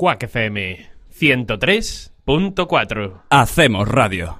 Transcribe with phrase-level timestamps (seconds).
[0.00, 3.20] Quack FM 103.4.
[3.28, 4.39] Hacemos radio.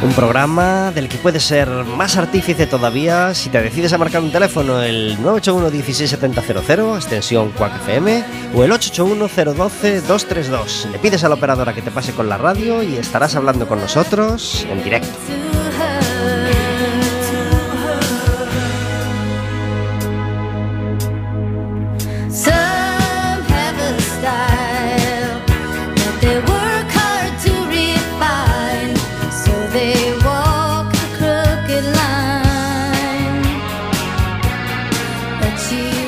[0.00, 4.30] Un programa del que puedes ser más artífice todavía si te decides a marcar un
[4.30, 10.88] teléfono el 981 16700 extensión Quack FM o el 881 012 232.
[10.92, 13.80] Le pides a la operadora que te pase con la radio y estarás hablando con
[13.80, 15.16] nosotros en directo.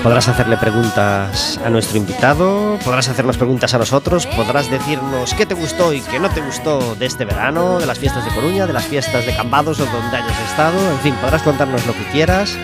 [0.02, 5.52] Podrás hacerle preguntas a nuestro invitado, podrás hacernos preguntas a nosotros, podrás decirnos qué te
[5.52, 8.72] gustó y qué no te gustó de este verano, de las fiestas de Coruña, de
[8.72, 12.56] las fiestas de Cambados o donde hayas estado, en fin, podrás contarnos lo que quieras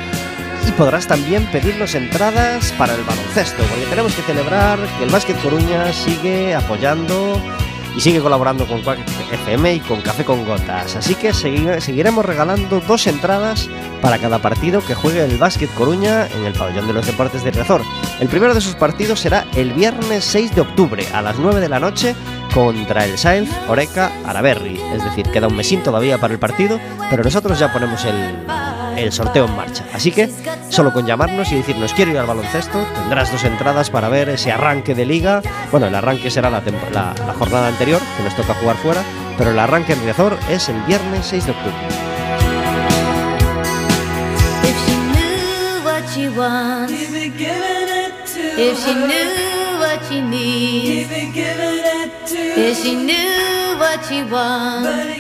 [0.67, 5.41] y podrás también pedirnos entradas para el baloncesto, porque tenemos que celebrar que el Básquet
[5.43, 7.39] Coruña sigue apoyando
[7.97, 8.99] y sigue colaborando con Quack
[9.33, 10.97] FM y con Café con Gotas.
[10.97, 13.69] Así que segui- seguiremos regalando dos entradas
[14.03, 17.51] para cada partido que juegue el Básquet Coruña en el Pabellón de los Deportes de
[17.51, 17.83] Riazor.
[18.21, 21.69] El primero de esos partidos será el viernes 6 de octubre a las 9 de
[21.69, 22.15] la noche
[22.55, 24.81] contra el Sainz Oreca Araberri.
[24.95, 26.79] Es decir, queda un mesín todavía para el partido,
[27.11, 28.15] pero nosotros ya ponemos el,
[28.97, 29.85] el sorteo en marcha.
[29.93, 30.31] Así que
[30.69, 34.53] solo con llamarnos y decirnos quiero ir al baloncesto, tendrás dos entradas para ver ese
[34.53, 35.43] arranque de liga.
[35.71, 39.03] Bueno, el arranque será la, tempo- la- la jornada anterior, que nos toca jugar fuera,
[39.39, 41.75] pero el arranque en Riazor es el viernes 6 de octubre.
[48.59, 51.11] If she knew what she needs,
[52.83, 52.95] she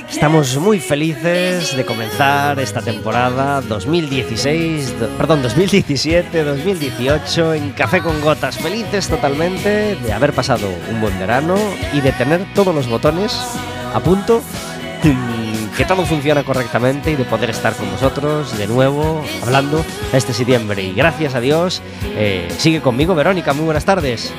[0.08, 8.56] Estamos muy felices de comenzar esta temporada 2016, do- perdón, 2017-2018 en Café con Gotas.
[8.58, 11.56] Felices totalmente de haber pasado un buen verano
[11.92, 13.38] y de tener todos los botones
[13.94, 14.42] a punto,
[15.04, 20.32] mm, que todo funciona correctamente y de poder estar con vosotros de nuevo hablando este
[20.32, 20.82] septiembre.
[20.82, 21.82] Y gracias a Dios,
[22.16, 23.52] eh, sigue conmigo Verónica.
[23.52, 24.32] Muy buenas tardes.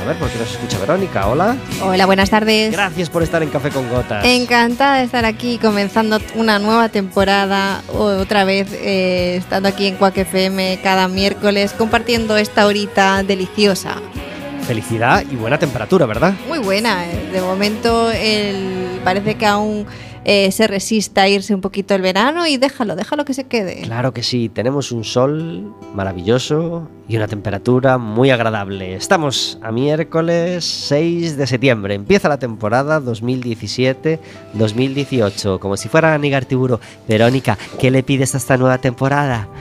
[0.00, 1.26] A ver por qué nos escucha Verónica.
[1.28, 1.56] Hola.
[1.82, 2.72] Hola, buenas tardes.
[2.72, 4.24] Gracias por estar en Café con Gotas.
[4.24, 10.16] Encantada de estar aquí comenzando una nueva temporada, otra vez eh, estando aquí en Quack
[10.18, 13.96] FM cada miércoles compartiendo esta horita deliciosa.
[14.66, 16.32] Felicidad y buena temperatura, ¿verdad?
[16.48, 17.28] Muy buena, eh.
[17.32, 19.86] de momento el- parece que aún
[20.24, 23.82] eh, se resista a irse un poquito el verano y déjalo, déjalo que se quede.
[23.82, 28.94] Claro que sí, tenemos un sol maravilloso y una temperatura muy agradable.
[28.94, 36.78] Estamos a miércoles 6 de septiembre, empieza la temporada 2017-2018, como si fuera Anígar Tiburo.
[37.08, 39.48] Verónica, ¿qué le pides a esta nueva temporada?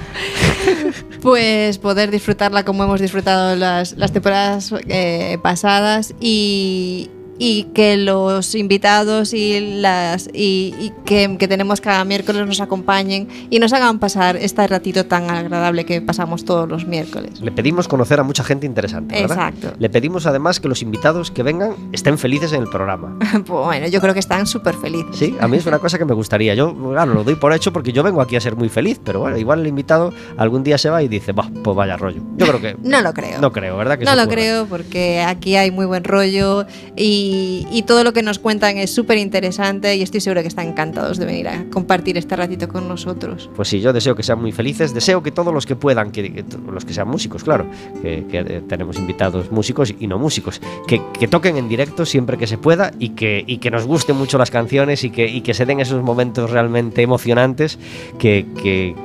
[1.22, 7.10] Pues poder disfrutarla como hemos disfrutado las, las temporadas eh, pasadas y,
[7.40, 13.28] y que los invitados y las y, y que, que tenemos cada miércoles nos acompañen
[13.50, 17.40] y nos hagan pasar este ratito tan agradable que pasamos todos los miércoles.
[17.42, 19.54] Le pedimos conocer a mucha gente interesante, ¿verdad?
[19.56, 19.78] Exacto.
[19.80, 23.18] Le pedimos además que los invitados que vengan estén felices en el programa.
[23.50, 25.16] Pues bueno, yo creo que están súper felices.
[25.16, 26.54] Sí, a mí es una cosa que me gustaría.
[26.56, 29.22] Yo, claro, lo doy por hecho porque yo vengo aquí a ser muy feliz, pero
[29.22, 32.22] bueno, igual el invitado algún día se va y dice, bah, pues vaya rollo.
[32.38, 32.76] Yo creo que...
[32.84, 33.40] No lo creo.
[33.40, 33.98] No creo, ¿verdad?
[33.98, 34.36] Que No lo ocurra.
[34.36, 36.66] creo porque aquí hay muy buen rollo
[36.98, 40.68] y, y, todo lo que nos cuentan es súper interesante y estoy segura que están
[40.68, 43.50] encantados de venir a compartir este ratito con nosotros.
[43.56, 46.32] Pues sí, yo deseo que sean muy felices, deseo que todos los que puedan, que,
[46.32, 47.66] que los que sean músicos, claro,
[48.02, 52.38] que, que, eh, tenemos invitados músicos y no músicos, que, que toquen en directo siempre
[52.38, 55.42] que se pueda y que, y que nos gusten mucho las canciones y que, y
[55.42, 57.80] que se den esos momentos realmente emocionantes
[58.20, 58.96] que, que,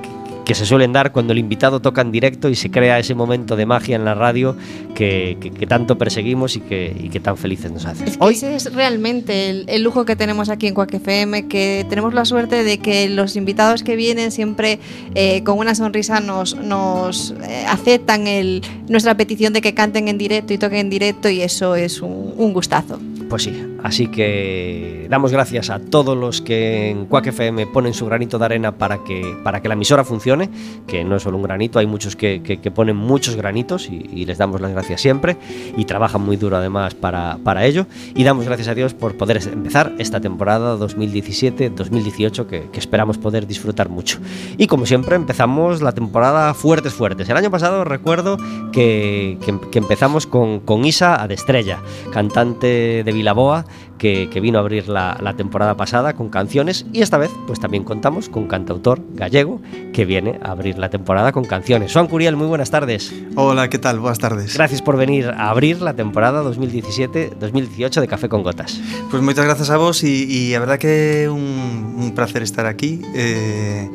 [0.44, 3.56] que se suelen dar cuando el invitado toca en directo y se crea ese momento
[3.56, 4.56] de magia en la radio
[4.94, 8.04] que, que- que tanto perseguimos y que, y que tan felices nos hace.
[8.04, 11.86] Es Hoy, ese es realmente el, el lujo que tenemos aquí en Quack FM, que
[11.88, 14.78] tenemos la suerte de que los invitados que vienen siempre
[15.14, 20.18] eh, con una sonrisa nos, nos eh, aceptan el, nuestra petición de que canten en
[20.18, 23.00] directo y toquen en directo y eso es un, un gustazo.
[23.30, 23.52] Pues sí,
[23.84, 28.46] así que damos gracias a todos los que en Quack FM ponen su granito de
[28.46, 30.48] arena para que, para que la emisora funcione,
[30.86, 32.40] que no es solo un granito, hay muchos que,
[32.74, 35.36] ponen muchos granitos y, les damos las gracias siempre
[35.76, 37.86] y trabajan muy duro además para, para ello.
[38.14, 43.90] Y damos gracias a Dios por poder empezar esta temporada 2017-2018 que, esperamos poder disfrutar
[43.90, 44.18] mucho.
[44.56, 47.28] Y como siempre empezamos la temporada fuertes, fuertes.
[47.28, 48.38] El año pasado recuerdo
[48.72, 49.38] que
[49.74, 51.80] empezamos con, con Isa Adestrella,
[52.12, 53.66] cantante de Vilaboa,
[53.98, 57.60] que, que vino a abrir la, la temporada pasada con canciones y esta vez pues
[57.60, 59.60] también contamos con cantautor gallego
[59.92, 61.92] que viene a abrir la temporada con canciones.
[61.92, 63.14] Juan Curiel, muy buenas tardes.
[63.36, 64.00] Hola, ¿qué tal?
[64.00, 64.54] Buenas tardes.
[64.54, 68.80] Gracias por venir a abrir la temporada 2017-2018 de Café con Gotas.
[69.10, 73.00] Pues moitas grazas a vos e, e a verdad que un, un placer estar aquí
[73.14, 73.88] eh,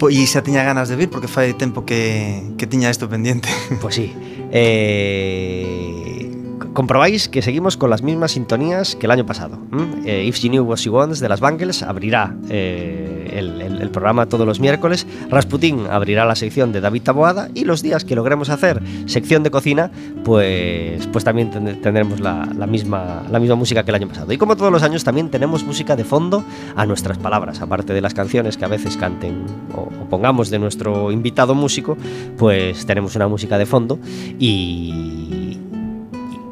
[0.00, 3.48] e xa tiña ganas de vir porque fai tempo que, que tiña isto pendiente
[3.80, 4.12] Pues sí.
[4.52, 6.39] eh,
[6.72, 9.58] comprobáis que seguimos con las mismas sintonías que el año pasado.
[10.04, 14.46] Eh, If She Knew What She Wants de las Bangles abrirá eh, el, programa todos
[14.46, 15.04] los miércoles.
[15.30, 19.50] Rasputín abrirá la sección de David Taboada y los días que logremos hacer sección de
[19.50, 19.90] cocina,
[20.24, 24.32] pues, pues también ten- tendremos la, la misma, la misma música que el año pasado.
[24.32, 26.44] Y como todos los años también tenemos música de fondo
[26.76, 30.60] a nuestras palabras, aparte de las canciones que a veces canten o, o pongamos de
[30.60, 31.96] nuestro invitado músico,
[32.38, 33.98] pues tenemos una música de fondo
[34.38, 35.39] y,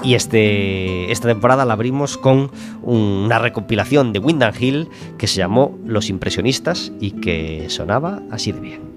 [0.02, 2.50] y este, esta temporada la abrimos con
[2.82, 8.60] una recopilación de Windham Hill que se llamó Los Impresionistas y que sonaba así de
[8.60, 8.88] bien.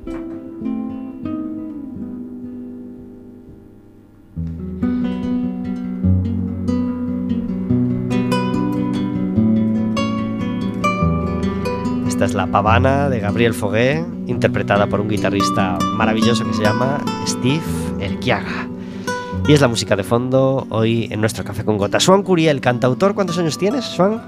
[12.08, 17.04] Esta es la pavana de Gabriel Fogué, interpretada por un guitarrista maravilloso que se llama
[17.26, 17.64] Steve
[18.00, 18.71] Elquiaga.
[19.48, 22.04] Y es la música de fondo hoy en nuestro Café con Gotas.
[22.04, 24.22] Swan Curiel, cantautor, ¿cuántos años tienes, Swan?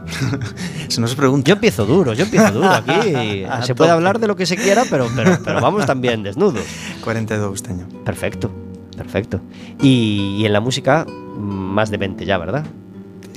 [0.90, 3.46] Se non se pregunta Yo empiezo duro, yo empiezo duro aquí.
[3.64, 6.66] Se puede hablar de lo que se quiera, pero, pero, pero vamos también desnudos.
[7.06, 8.50] 42 teño Perfecto,
[8.98, 9.40] perfecto.
[9.80, 11.06] Y, y en la música,
[11.38, 12.66] más de 20 ya, ¿verdad?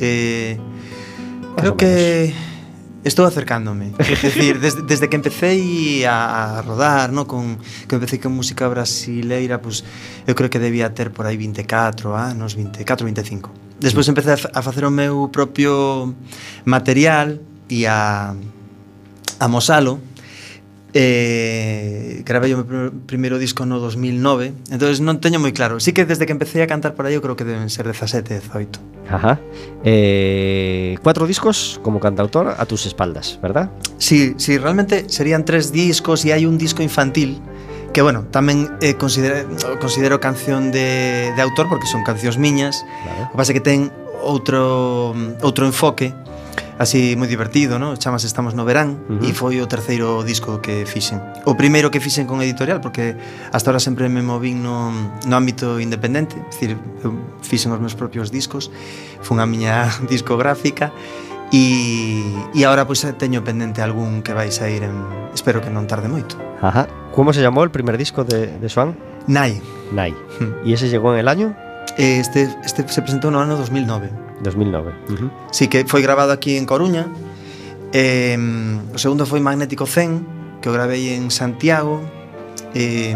[0.00, 0.58] eh,
[1.56, 2.34] Creo que
[3.06, 3.94] Estou acercándome.
[4.02, 8.66] Es decir, desde, desde que empecé a, a rodar, no, con que empecé con música
[8.66, 9.86] brasileira, pues
[10.26, 13.78] eu creo que debía ter por aí 24 anos, 24, 25.
[13.78, 14.10] Despois mm.
[14.10, 16.18] empecé a, a facer o meu propio
[16.66, 17.38] material
[17.70, 18.34] e a
[19.38, 20.02] a mosalo
[20.96, 25.92] eh, gravei o meu pr- primeiro disco no 2009 entonces non teño moi claro Sí
[25.92, 29.12] que desde que empecé a cantar por aí eu creo que deben ser 17, 18
[29.12, 29.36] Ajá.
[29.84, 33.70] Eh, cuatro discos como cantautor a tus espaldas, ¿verdad?
[33.98, 37.38] Sí, sí, realmente serían tres discos y hay un disco infantil
[37.94, 39.46] que, bueno, tamén eh, considero,
[39.78, 43.30] considero canción de, de autor porque son cancións miñas Claro.
[43.30, 43.88] o que pasa que ten
[44.26, 46.10] outro, outro enfoque
[46.78, 47.96] así moi divertido, ¿no?
[47.96, 49.28] Chamas Estamos no verán uh -huh.
[49.28, 51.20] e foi o terceiro disco que fixen.
[51.48, 53.16] O primeiro que fixen con editorial porque
[53.52, 54.92] hasta ahora sempre me movín no,
[55.24, 56.76] no ámbito independente, é dicir,
[57.40, 58.68] fixen os meus propios discos,
[59.24, 60.92] fun a miña discográfica
[61.52, 62.26] E,
[62.58, 66.34] e agora pois teño pendente algún que vai sair en, espero que non tarde moito.
[66.58, 66.90] Ajá.
[67.14, 68.98] Como se chamou o primer disco de, de Swan?
[69.30, 69.62] Nai.
[69.94, 70.10] Nai.
[70.66, 71.54] E ese chegou en el año?
[71.94, 74.25] Este, este se presentou no ano 2009.
[74.46, 74.94] 2009.
[75.10, 75.30] Uh -huh.
[75.50, 77.10] Sí, que foi grabado aquí en Coruña.
[77.90, 78.38] Eh,
[78.94, 80.22] o segundo foi Magnético Zen,
[80.62, 82.00] que o gravei en Santiago.
[82.74, 83.14] Eh,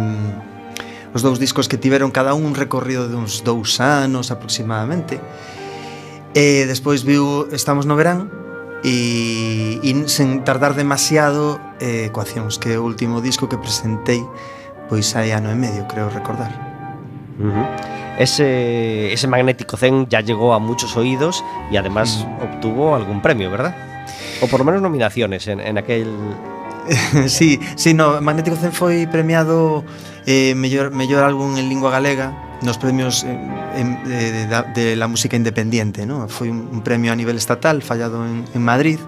[1.14, 5.22] os dous discos que tiveron cada un un recorrido de uns dous anos aproximadamente.
[6.34, 8.30] E despois viu Estamos no verán
[8.86, 14.22] e, e sen tardar demasiado eh, Ecuacións, que é o último disco que presentei
[14.90, 16.69] pois hai ano e medio, creo recordar.
[17.40, 17.66] Uh -huh.
[18.18, 21.42] ese, ese magnético zen ya llegó a muchos oídos
[21.72, 22.54] y además uh -huh.
[22.54, 23.74] obtuvo algún premio, ¿verdad?
[24.42, 26.08] O por lo menos nominaciones en, en aquel...
[27.28, 29.84] sí, sí, no, Magnético Zen foi premiado
[30.26, 32.32] eh, mellor, mellor álbum en lingua galega
[32.62, 33.36] nos premios eh,
[33.76, 36.28] en, de, de, de la música independiente ¿no?
[36.28, 38.98] foi un, un premio a nivel estatal fallado en, en Madrid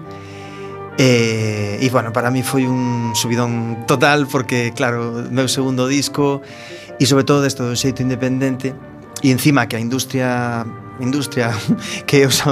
[0.97, 6.45] e eh, y bueno, para mí foi un subidón total porque claro, meu segundo disco
[6.99, 8.73] e sobre todo desto do xeito independente
[9.23, 10.65] e encima que a industria
[10.99, 11.49] industria
[12.09, 12.43] que os,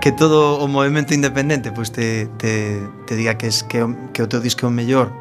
[0.00, 4.28] que todo o movimento independente pois te, te, te diga que es que, que o
[4.28, 5.12] teu disco é o mellor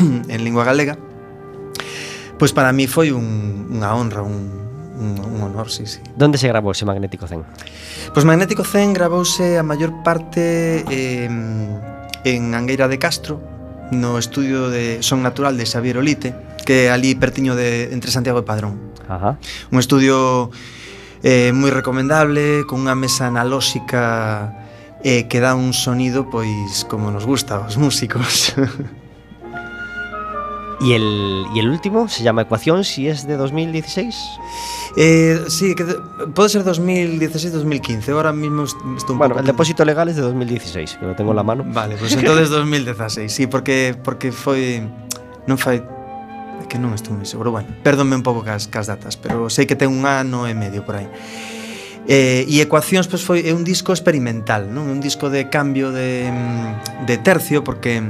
[0.00, 0.96] en lingua galega
[2.40, 4.62] pois para mí foi un, unha honra un,
[4.98, 6.00] un, un honor, sí, sí.
[6.16, 7.44] Donde se grabou ese Magnético Zen?
[8.14, 13.38] Pois Magnético Zen grabouse a maior parte eh, en Angueira de Castro
[13.92, 18.46] no estudio de Son Natural de Xavier Olite que ali pertiño de entre Santiago e
[18.46, 18.78] Padrón.
[19.08, 19.38] Ajá.
[19.70, 20.50] Un estudio
[21.22, 24.54] eh, moi recomendable, con unha mesa analóxica
[25.02, 28.54] eh, que dá un sonido pois como nos gusta aos músicos.
[30.80, 34.16] ¿Y el, ¿Y el último se llama Ecuación si es de 2016?
[34.96, 35.94] eh, sí, que de-
[36.34, 40.22] pode ser 2016-2015, ahora mismo est- estou un Bueno, pouco el depósito legal es de
[40.22, 41.62] 2016, que lo tengo en la mano.
[41.66, 44.82] Vale, pues entonces 2016, sí, porque porque foi
[45.46, 45.86] non fai
[46.60, 47.54] É que non estou moi seguro.
[47.54, 50.84] Bueno, perdónme un pouco cas, cas datas, pero sei que ten un ano e medio
[50.84, 51.08] por aí.
[52.10, 54.90] Eh, e Ecuacións pois, foi é un disco experimental, non?
[54.90, 56.26] Un disco de cambio de,
[57.06, 58.02] de tercio, porque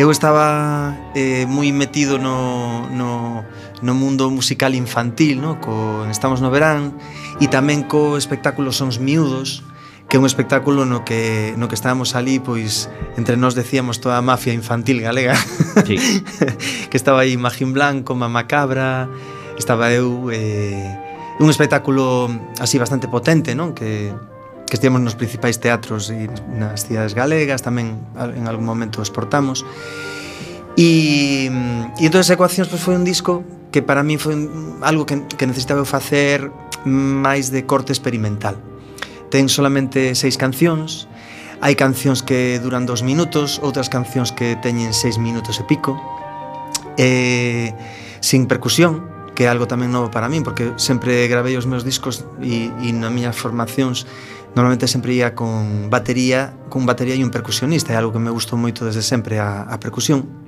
[0.00, 3.44] eu estaba eh, moi metido no, no,
[3.84, 5.60] no mundo musical infantil, no?
[5.60, 6.96] Co, estamos no verán,
[7.36, 9.60] e tamén co espectáculo Sons Miúdos,
[10.14, 12.86] que é un espectáculo no que, no que estábamos ali, pois
[13.18, 15.34] entre nós decíamos toda a mafia infantil galega.
[15.82, 15.98] Sí.
[16.88, 19.10] que estaba aí Magín Blanco, Mama Cabra
[19.58, 20.86] estaba eu eh,
[21.42, 22.30] un espectáculo
[22.62, 23.74] así bastante potente non?
[23.74, 24.14] Que,
[24.70, 29.66] que estivemos nos principais teatros e nas cidades galegas tamén en algún momento exportamos.
[30.78, 33.42] E, mm, e entón Ecuacións pois, foi un disco
[33.74, 36.54] que para mí foi un, algo que, que necesitaba eu facer
[36.86, 38.73] máis de corte experimental
[39.34, 41.10] ten solamente seis cancións,
[41.58, 45.98] hai cancións que duran dos minutos, outras cancións que teñen seis minutos e pico,
[46.94, 47.74] eh,
[48.22, 52.22] sin percusión, que é algo tamén novo para min, porque sempre gravei os meus discos
[52.38, 54.06] e, e nas miñas formacións
[54.54, 58.54] normalmente sempre ia con batería, con batería e un percusionista, é algo que me gustou
[58.54, 60.43] moito desde sempre a, a percusión.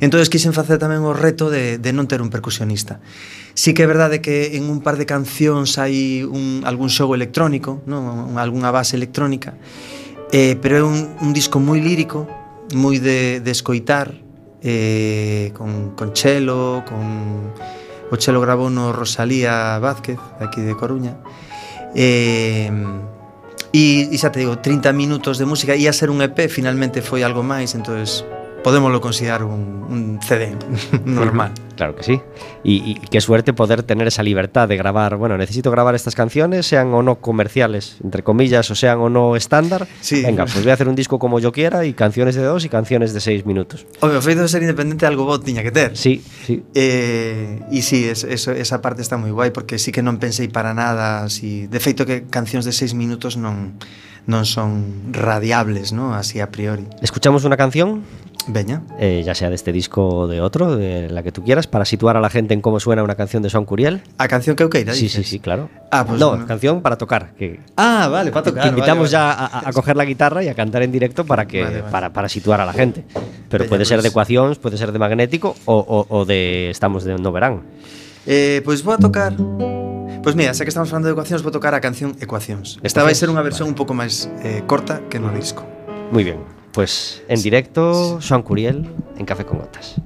[0.00, 3.02] Entón, quixen facer tamén o reto de, de non ter un percusionista.
[3.58, 7.82] Sí que é verdade que en un par de cancións hai un, algún xogo electrónico,
[7.84, 8.38] non?
[8.38, 9.58] algunha base electrónica,
[10.30, 12.30] eh, pero é un, un disco moi lírico,
[12.72, 14.14] moi de, de escoitar,
[14.62, 17.52] eh, con, con chelo, con...
[18.10, 21.14] O chelo grabou no Rosalía Vázquez, aquí de Coruña.
[21.94, 22.66] Eh,
[23.70, 27.22] e, e xa te digo, 30 minutos de música, ia ser un EP, finalmente foi
[27.22, 28.26] algo máis, entonces
[28.62, 30.56] podémoslo considerar un, un CD
[31.04, 31.52] normal.
[31.76, 32.20] Claro que sí.
[32.62, 35.16] Y, y qué suerte poder tener esa libertad de grabar.
[35.16, 39.34] Bueno, necesito grabar estas canciones, sean o no comerciales, entre comillas, o sean o no
[39.34, 39.88] estándar.
[40.00, 40.22] Sí.
[40.22, 42.68] Venga, pues voy a hacer un disco como yo quiera y canciones de dos y
[42.68, 43.86] canciones de seis minutos.
[44.00, 45.96] Home, o feito de ser independente algo bo tiña que ter.
[45.96, 46.62] Sí, sí.
[46.74, 50.52] Eh, e sí, es, eso, esa parte está moi guai porque sí que non pensei
[50.52, 51.64] para nada así.
[51.64, 53.80] De feito que cancións de seis minutos non
[54.28, 56.12] non son radiables, ¿no?
[56.12, 56.84] Así a priori.
[57.00, 58.04] Escuchamos una canción,
[58.48, 58.82] Veña.
[58.98, 61.84] eh, ya sea de este disco o de otro, de la que tú quieras, para
[61.84, 64.02] situar a la gente en cómo suena una canción de Son Curiel.
[64.18, 65.68] A canción que eu queira, Sí, sí, sí, claro.
[65.92, 67.34] Ah, pues no, canción para tocar.
[67.36, 68.62] Que, Ah, vale, para tocar.
[68.64, 69.48] te invitamos vale, vale.
[69.48, 71.82] ya a, a coger la guitarra y a cantar en directo para que Vale.
[71.92, 73.04] Para, para situar a la gente.
[73.48, 74.04] Pero puede ser pues.
[74.04, 77.62] de ecuacións, puede ser de magnético o, o- o de estamos de no verán.
[78.26, 79.32] Eh, pois vou a tocar
[80.22, 83.16] Pois mira, xa que estamos falando de ecuacións Vou tocar a canción Ecuacións Esta vai
[83.16, 85.64] ser unha versión un pouco máis eh, corta que no disco
[86.12, 86.59] Muy bien.
[86.72, 89.96] Pues en directo, Joan Curiel en Café con Gotas.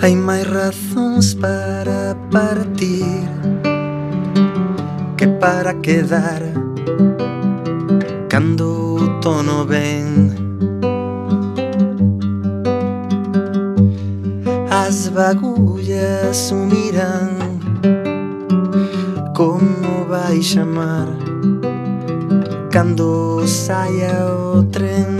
[0.00, 3.28] Hai máis razóns para partir
[5.18, 6.42] Que para quedar.
[8.30, 8.67] Cando
[9.28, 10.32] tono ben
[14.70, 17.36] As bagullas miran
[19.36, 21.08] Como vai chamar.
[22.72, 25.18] Cando saia o tren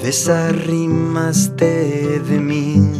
[0.00, 1.74] Desarrimaste
[2.26, 2.90] de min.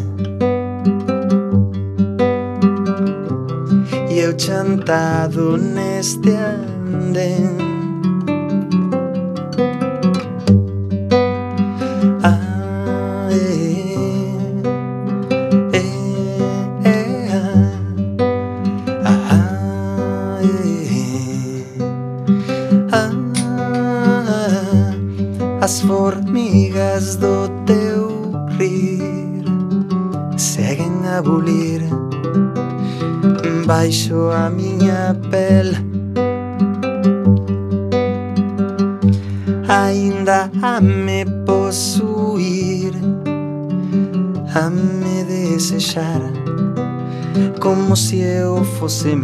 [4.10, 6.71] E eu chantado neste ano
[7.14, 7.61] Ah,
[48.82, 49.14] eu fose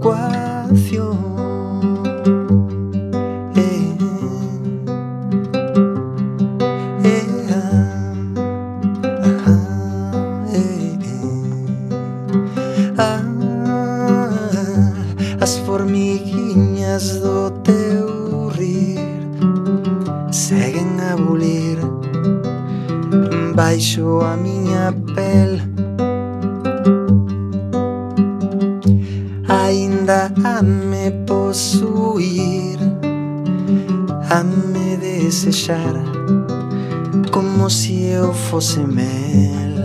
[0.00, 1.18] ecuación.
[3.54, 3.92] Eh eh,
[7.04, 7.92] eh, eh, ah,
[9.28, 9.56] ajá,
[10.54, 10.96] eh,
[12.96, 13.22] ah,
[15.40, 19.00] as formiguiñas do teu rir
[20.30, 21.78] seguen a bulir
[23.54, 25.69] baixo a miña pel
[37.30, 39.76] Como se eu fose mel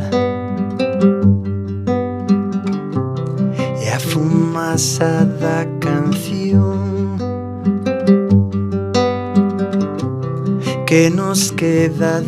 [3.80, 7.16] E a fumaza da canción
[10.88, 12.24] Que nos queda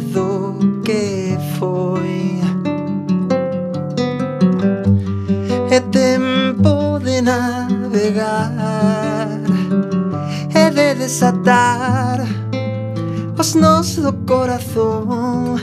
[14.07, 15.57] do corazón.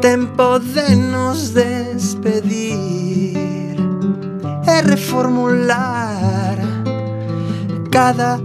[0.00, 3.36] Tempo de nos despedir
[4.66, 6.56] E reformular
[7.90, 8.40] cada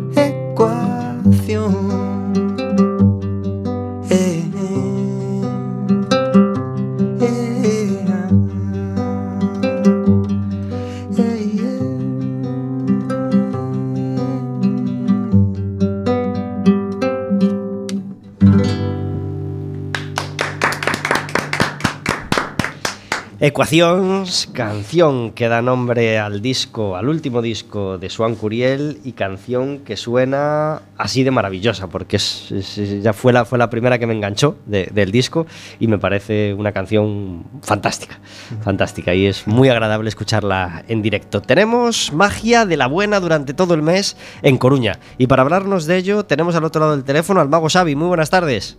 [23.56, 29.80] Ecuacións, canción que da nombre al disco, al último disco de Swan Curiel y canción
[29.80, 34.08] que suena así de maravillosa porque es, es- ya fue la, fue la primera que
[34.08, 35.48] me enganchó de- del disco
[35.80, 38.20] y me parece una canción fantástica,
[38.62, 41.42] fantástica y es muy agradable escucharla en directo.
[41.42, 45.96] Tenemos magia de la buena durante todo el mes en Coruña y para hablarnos de
[45.96, 47.96] ello tenemos al otro lado del teléfono al mago Xavi.
[47.96, 48.78] Muy buenas tardes.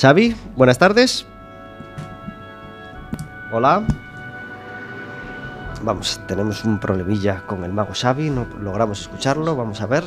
[0.00, 1.26] Xavi, buenas tardes.
[3.52, 3.86] Hola.
[5.82, 10.04] Vamos, tenemos un problemilla con el mago Xavi, no logramos escucharlo, vamos a ver.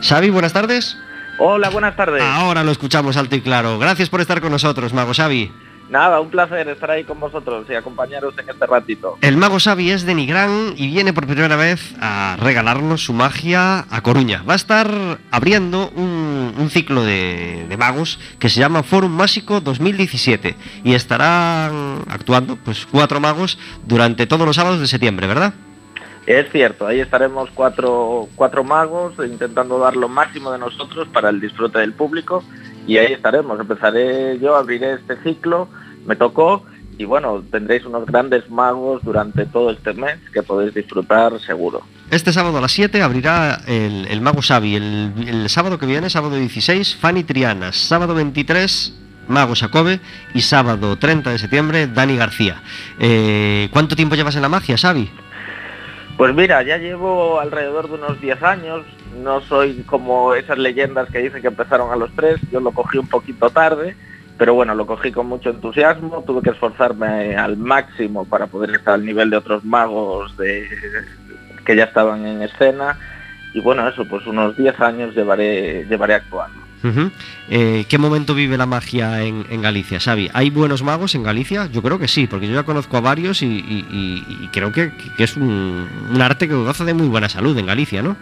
[0.00, 0.96] Xavi, buenas tardes.
[1.42, 2.22] Hola, buenas tardes.
[2.22, 3.78] Ahora lo escuchamos alto y claro.
[3.78, 5.50] Gracias por estar con nosotros, Mago Xavi.
[5.88, 9.16] Nada, un placer estar ahí con vosotros y acompañaros en este ratito.
[9.22, 13.86] El Mago Xavi es de Nigrán y viene por primera vez a regalarnos su magia
[13.90, 14.42] a Coruña.
[14.46, 19.62] Va a estar abriendo un, un ciclo de, de magos que se llama Forum Mágico
[19.62, 25.54] 2017 y estarán actuando pues cuatro magos durante todos los sábados de septiembre, ¿verdad?
[26.26, 31.40] Es cierto, ahí estaremos cuatro, cuatro magos intentando dar lo máximo de nosotros para el
[31.40, 32.44] disfrute del público
[32.86, 33.58] y ahí estaremos.
[33.58, 35.68] Empezaré yo, abriré este ciclo,
[36.06, 36.64] me tocó
[36.98, 41.82] y bueno, tendréis unos grandes magos durante todo este mes que podéis disfrutar seguro.
[42.10, 44.74] Este sábado a las 7 abrirá el, Mago Xavi.
[44.74, 47.76] El, sábado que viene, sábado 16, Fanny Trianas.
[47.76, 48.94] Sábado 23,
[49.28, 50.00] Mago Jacobe.
[50.34, 52.62] Y sábado 30 de septiembre, Dani García.
[52.98, 55.08] Eh, ¿Cuánto tiempo llevas en la magia, Xavi?
[56.20, 58.84] Pues mira, ya llevo alrededor de unos 10 años,
[59.22, 62.98] no soy como esas leyendas que dicen que empezaron a los 3, yo lo cogí
[62.98, 63.96] un poquito tarde,
[64.36, 68.92] pero bueno, lo cogí con mucho entusiasmo, tuve que esforzarme al máximo para poder estar
[68.92, 72.98] al nivel de otros magos que ya estaban en escena
[73.54, 76.59] y bueno, eso, pues unos 10 años llevaré, llevaré actuando.
[77.48, 80.30] Eh, ¿Qué momento vive la magia en, Galicia, Xavi?
[80.32, 81.66] ¿Hay buenos magos en Galicia?
[81.66, 85.88] Yo creo que sí, porque yo ya conozco a varios y, creo que, es un,
[86.20, 88.16] arte que goza de muy buena salud en Galicia, ¿no?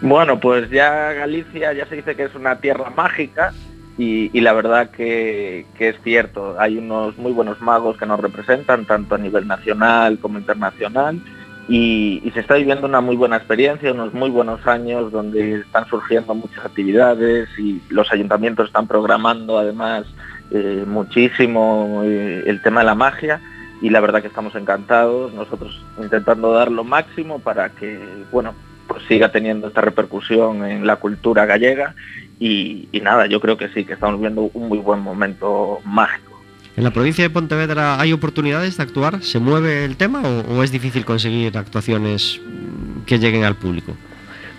[0.00, 3.52] Bueno, pues ya Galicia ya se dice que es una tierra mágica
[3.96, 6.56] y, la verdad que es cierto.
[6.58, 11.20] Hay unos muy buenos magos que nos representan, tanto a nivel nacional como internacional,
[11.68, 16.34] y, se está viviendo una muy buena experiencia, unos muy buenos años donde están surgiendo
[16.34, 20.04] muchas actividades y los ayuntamientos están programando además
[20.50, 23.40] eh, muchísimo eh, el tema de la magia
[23.80, 27.98] y la verdad que estamos encantados, nosotros intentando dar lo máximo para que,
[28.30, 28.54] bueno,
[28.86, 31.94] pues siga teniendo esta repercusión en la cultura gallega
[32.38, 36.33] y nada, yo creo que sí, que estamos viendo un muy buen momento mágico.
[36.76, 39.22] ¿En la provincia de Pontevedra hay oportunidades de actuar?
[39.22, 43.96] ¿Se mueve el tema o, es difícil conseguir actuaciones mm, que lleguen al público?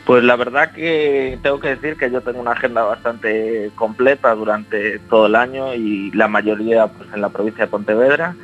[0.05, 4.99] Pues la verdad que tengo que decir que yo tengo una agenda bastante completa durante
[5.09, 8.35] todo el año y la mayoría pues en la provincia de Pontevedra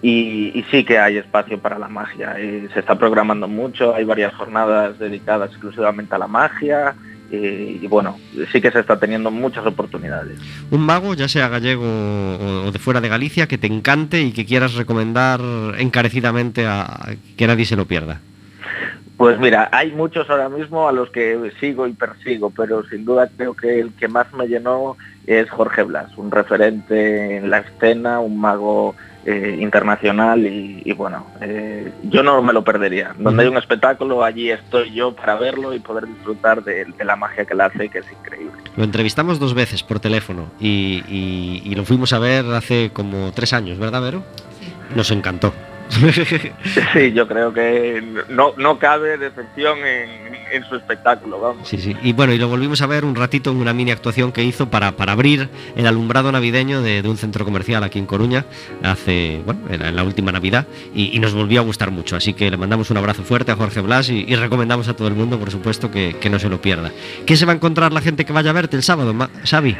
[0.00, 2.36] y, y sí que hay espacio para la magia.
[2.38, 6.94] eh, se está programando mucho, hay varias jornadas dedicadas exclusivamente a la magia
[7.30, 8.18] eh, y bueno,
[8.52, 10.38] sí que se está teniendo muchas oportunidades.
[10.70, 14.44] Un mago, ya sea gallego o, de fuera de Galicia, que te encante y que
[14.44, 15.40] quieras recomendar
[15.78, 18.20] encarecidamente a que nadie se lo pierda.
[19.20, 23.28] Pues mira, hay muchos ahora mismo a los que sigo y persigo, pero sin duda
[23.36, 24.96] creo que el que más me llenó
[25.38, 28.94] es Jorge Blas, un referente en la escena, un mago
[29.26, 33.12] eh, internacional y, y bueno, eh, yo no me lo perdería.
[33.18, 37.16] Donde hay un espectáculo, allí estoy yo para verlo y poder disfrutar de, de la
[37.16, 38.52] magia que él hace, que es increíble.
[38.76, 43.30] Lo entrevistamos dos veces por teléfono y, y- y lo fuimos a ver hace como
[43.32, 44.22] tres años, ¿verdad, Vero?
[44.96, 45.52] Nos encantó.
[46.92, 51.68] Sí, yo creo que no, no cabe decepción en, en su espectáculo, vamos.
[51.68, 51.96] Sí, sí.
[52.02, 54.70] Y bueno, y lo volvimos a ver un ratito en una mini actuación que hizo
[54.70, 58.44] para, para abrir el alumbrado navideño de, de un centro comercial aquí en Coruña
[58.82, 62.16] hace, bueno, en, en la última Navidad y, y nos volvió a gustar mucho.
[62.16, 65.08] Así que le mandamos un abrazo fuerte a Jorge Blas y, y recomendamos a todo
[65.08, 66.90] el mundo, por supuesto, que, que no se lo pierda.
[67.26, 69.76] ¿Qué se va a encontrar la gente que vaya a verte el sábado, Xavi?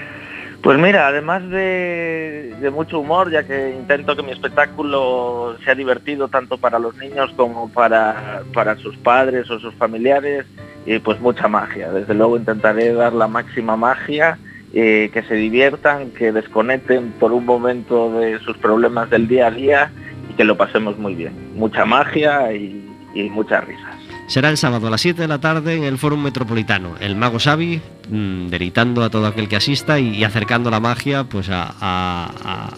[0.62, 6.58] Pues mira, además de, mucho humor, ya que intento que mi espectáculo sea divertido tanto
[6.58, 10.44] para los niños como para, para sus padres o sus familiares,
[10.84, 11.90] y pues mucha magia.
[11.90, 14.38] Desde luego intentaré dar la máxima magia,
[14.74, 19.50] eh, que se diviertan, que desconecten por un momento de sus problemas del día a
[19.50, 19.90] día
[20.28, 21.54] y que lo pasemos muy bien.
[21.54, 23.99] Mucha magia y, y muchas risas.
[24.30, 26.94] Será el sábado a las 7 de la tarde en el Fórum Metropolitano.
[27.00, 31.48] El mago Xavi mm, deleitando a todo aquel que asista y, acercando la magia pues
[31.50, 32.70] a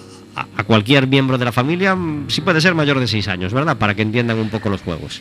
[0.66, 3.76] cualquier miembro de la familia, mm, si puede ser mayor de 6 años, ¿verdad?
[3.76, 5.20] Para que entiendan un poco los juegos.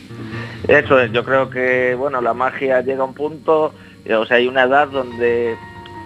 [0.66, 3.74] Eso es, yo creo que bueno, la magia llega a un punto,
[4.06, 5.54] eh, o sea, hay una edad donde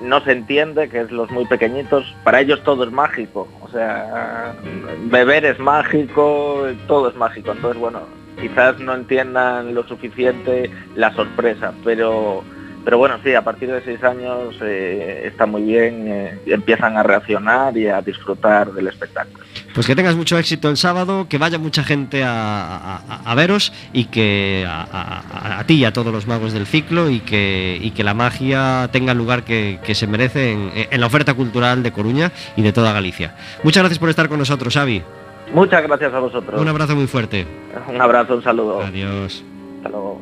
[0.02, 4.56] no se entiende, que es los muy pequeñitos, para ellos todo es mágico, o sea,
[5.04, 8.00] beber es mágico, todo es mágico, entonces bueno,
[8.40, 12.44] quizás no entiendan lo suficiente la sorpresa, pero
[12.86, 17.02] pero bueno, sí, a partir de seis años eh, está muy bien, eh, empiezan a
[17.02, 19.44] reaccionar y a disfrutar del espectáculo.
[19.74, 24.64] Pues que tengas mucho éxito el sábado, que vaya mucha gente a, veros y que
[24.68, 29.18] a, ti y a todos los magos del ciclo y que, la magia tenga el
[29.18, 33.34] lugar que, se merece en, en la oferta cultural de Coruña y de toda Galicia.
[33.64, 35.02] Muchas gracias por estar con nosotros, Xavi.
[35.52, 36.60] Muchas gracias a vosotros.
[36.60, 37.46] Un abrazo muy fuerte.
[37.88, 38.80] Un abrazo, un saludo.
[38.80, 39.44] Adiós.
[39.78, 40.20] Hasta luego.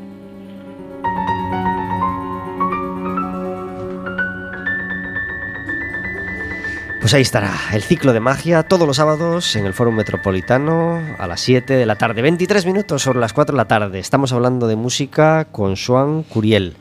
[7.04, 11.26] Pues ahí estará el ciclo de magia todos los sábados en el Foro Metropolitano a
[11.26, 13.98] las 7 de la tarde, 23 minutos sobre las 4 de la tarde.
[13.98, 16.76] Estamos hablando de música con Swan Curiel.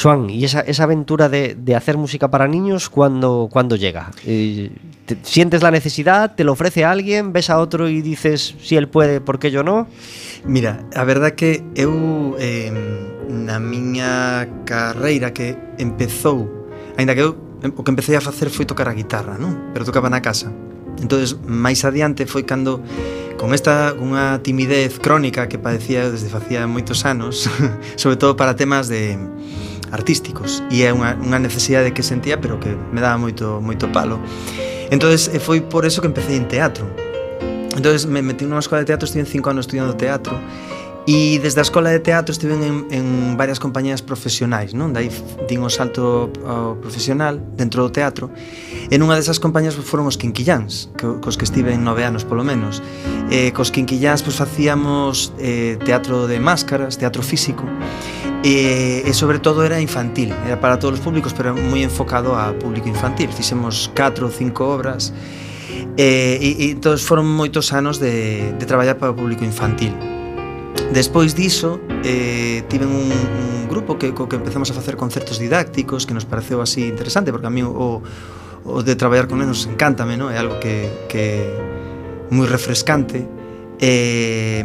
[0.00, 4.10] Juan, ¿y esa, esa aventura de, de, hacer música para niños cuándo, ¿cuándo llega?
[4.26, 4.70] Eh,
[5.06, 6.34] te, ¿Sientes la necesidad?
[6.34, 7.32] ¿Te lo ofrece a alguien?
[7.32, 9.86] ¿Ves a otro y dices, si él puede, por qué yo no?
[10.44, 12.70] Mira, a verdad que eu eh,
[13.28, 17.36] na miña carreira que empezou Ainda que eu
[17.76, 19.72] o que empecé a facer foi tocar a guitarra, non?
[19.72, 20.52] Pero tocaba na casa.
[21.00, 22.80] Entonces, máis adiante foi cando
[23.36, 27.48] con esta unha timidez crónica que padecía desde facía moitos anos,
[28.00, 29.20] sobre todo para temas de
[29.92, 34.18] artísticos e é unha, unha necesidade que sentía pero que me daba moito, moito palo
[34.90, 36.86] entonces eh, foi por eso que empecé en teatro
[37.76, 40.34] entonces me metí nunha escola de teatro estive cinco anos estudiando teatro
[41.06, 44.90] E desde a escola de teatro estive en, en varias compañías profesionais, non?
[44.90, 45.06] Dai
[45.46, 48.26] din o salto ao profesional dentro do teatro.
[48.90, 52.42] En unha desas compañías foron os quinquillans, que, cos que estive en nove anos polo
[52.42, 52.82] menos.
[53.30, 57.62] E cos quinquillans pois, facíamos eh, teatro de máscaras, teatro físico
[58.46, 62.54] e, e sobre todo era infantil, era para todos os públicos, pero moi enfocado a
[62.54, 63.26] público infantil.
[63.34, 65.10] Fixemos 4 ou 5 obras
[65.98, 69.90] e, e, e todos foron moitos anos de, de traballar para o público infantil.
[70.94, 76.06] Despois diso, eh, tiven un, un grupo que, co que empezamos a facer concertos didácticos
[76.06, 77.98] que nos pareceu así interesante, porque a mí o,
[78.62, 80.30] o de traballar con nenos encántame, ¿no?
[80.30, 81.50] é algo que, que
[82.30, 83.26] moi refrescante.
[83.82, 84.62] Eh,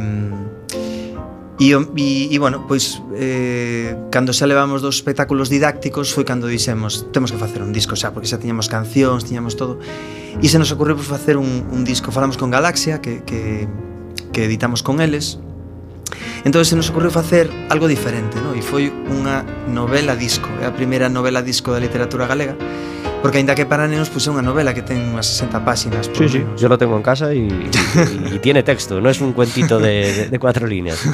[1.61, 7.05] E, e, e bueno, pois eh, cando xa levamos dos espectáculos didácticos foi cando dixemos
[7.13, 9.77] temos que facer un disco xa, porque xa tiñamos cancións, tiñamos todo
[10.41, 12.09] e se nos ocorreu pois, facer un, un disco.
[12.09, 13.69] Falamos con Galaxia que, que,
[14.33, 15.37] que editamos con eles.
[16.41, 18.57] Entón se nos ocorreu facer algo diferente no?
[18.57, 22.57] e foi unha novela disco é a primeira novela disco da literatura galega.
[23.21, 26.09] Porque aínda que para nenos puse unha novela que ten unhas 60 páxinas.
[26.09, 26.33] Sí, menos.
[26.33, 29.77] sí, yo lo tengo en casa y, y, y tiene texto, no es un cuentito
[29.77, 30.97] de, de, de cuatro líneas.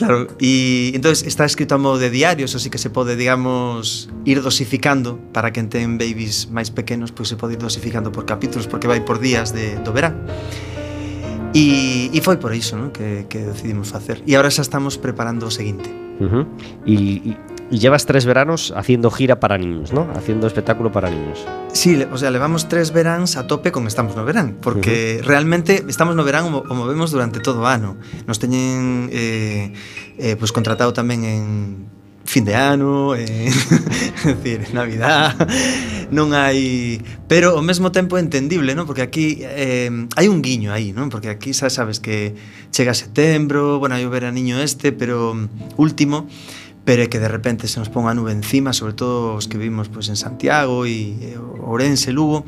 [0.00, 4.40] Claro, e entonces está escrito a modo de diarios, así que se pode, digamos, ir
[4.40, 8.64] dosificando para que ten babies máis pequenos, pois pues se pode ir dosificando por capítulos,
[8.64, 10.24] porque vai por días de, do verán.
[11.52, 12.96] E, e foi por iso ¿no?
[12.96, 14.24] que, que decidimos facer.
[14.24, 15.92] E agora xa estamos preparando o seguinte.
[16.16, 16.44] Uh -huh.
[16.88, 17.36] E,
[17.70, 20.10] Y llevas tres veranos haciendo gira para niños, ¿no?
[20.16, 21.46] Haciendo espectáculo para niños.
[21.72, 25.26] Sí, o sea, levamos tres veráns a tope con Estamos no verán, porque uh -huh.
[25.26, 27.96] realmente Estamos no verán o movemos durante todo o ano.
[28.26, 29.72] Nos teñen eh,
[30.18, 31.90] eh, pues contratado tamén en
[32.30, 33.50] fin de ano, eh,
[34.24, 35.34] decir, Navidad,
[36.14, 37.02] non hai...
[37.26, 38.86] Pero ao mesmo tempo é entendible, non?
[38.86, 41.10] Porque aquí eh, hai un guiño aí, non?
[41.10, 42.38] Porque aquí xa sabes que
[42.70, 45.34] chega setembro, bueno, hai o veraniño este, pero
[45.74, 46.30] último,
[46.84, 49.58] pero é que de repente se nos pon a nube encima, sobre todo os que
[49.60, 52.44] vivimos pois, en Santiago e eh, Ourense, Lugo,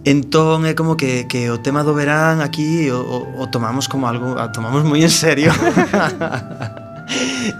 [0.00, 4.08] Entón é como que, que o tema do verán aquí o, o, o tomamos como
[4.08, 5.52] algo, a tomamos moi en serio.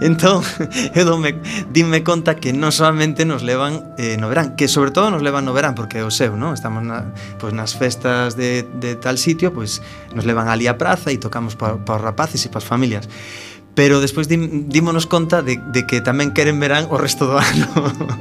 [0.01, 0.41] entón,
[0.97, 1.37] eu dome,
[1.69, 5.45] dime conta que non solamente nos levan eh, no verán, que sobre todo nos levan
[5.45, 6.57] no verán, porque é o seu, non?
[6.57, 9.85] Estamos na, pois nas festas de, de tal sitio, pois
[10.17, 13.05] nos levan ali a praza e tocamos para pa os rapaces e para as familias
[13.75, 17.67] pero despois dim, dímonos conta de, que tamén queren verán o resto do ano.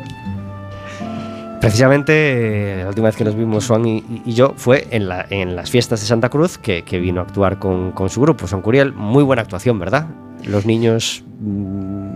[1.61, 2.13] Precisamente
[2.81, 5.71] eh, la última vez que nos vimos Juan y, yo fue en, la- en las
[5.71, 8.93] fiestas de Santa Cruz que, vino a actuar con, con su grupo, Son Curiel.
[8.95, 10.07] Muy buena actuación, ¿verdad?
[10.45, 12.10] Los niños mm,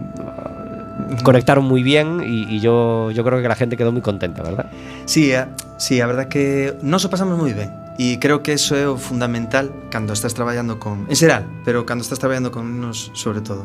[1.23, 4.71] conectaron muy bien y, y, yo, yo creo que la gente quedó muy contenta, ¿verdad?
[5.07, 8.75] Sí, a, sí, a verdad que nos o pasamos moi ben e creo que eso
[8.75, 11.07] é o fundamental cando estás traballando con...
[11.07, 13.63] En xeral, pero cando estás traballando con nos sobre todo.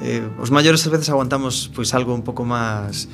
[0.00, 3.12] Eh, os maiores ás veces aguantamos pois algo un pouco máis,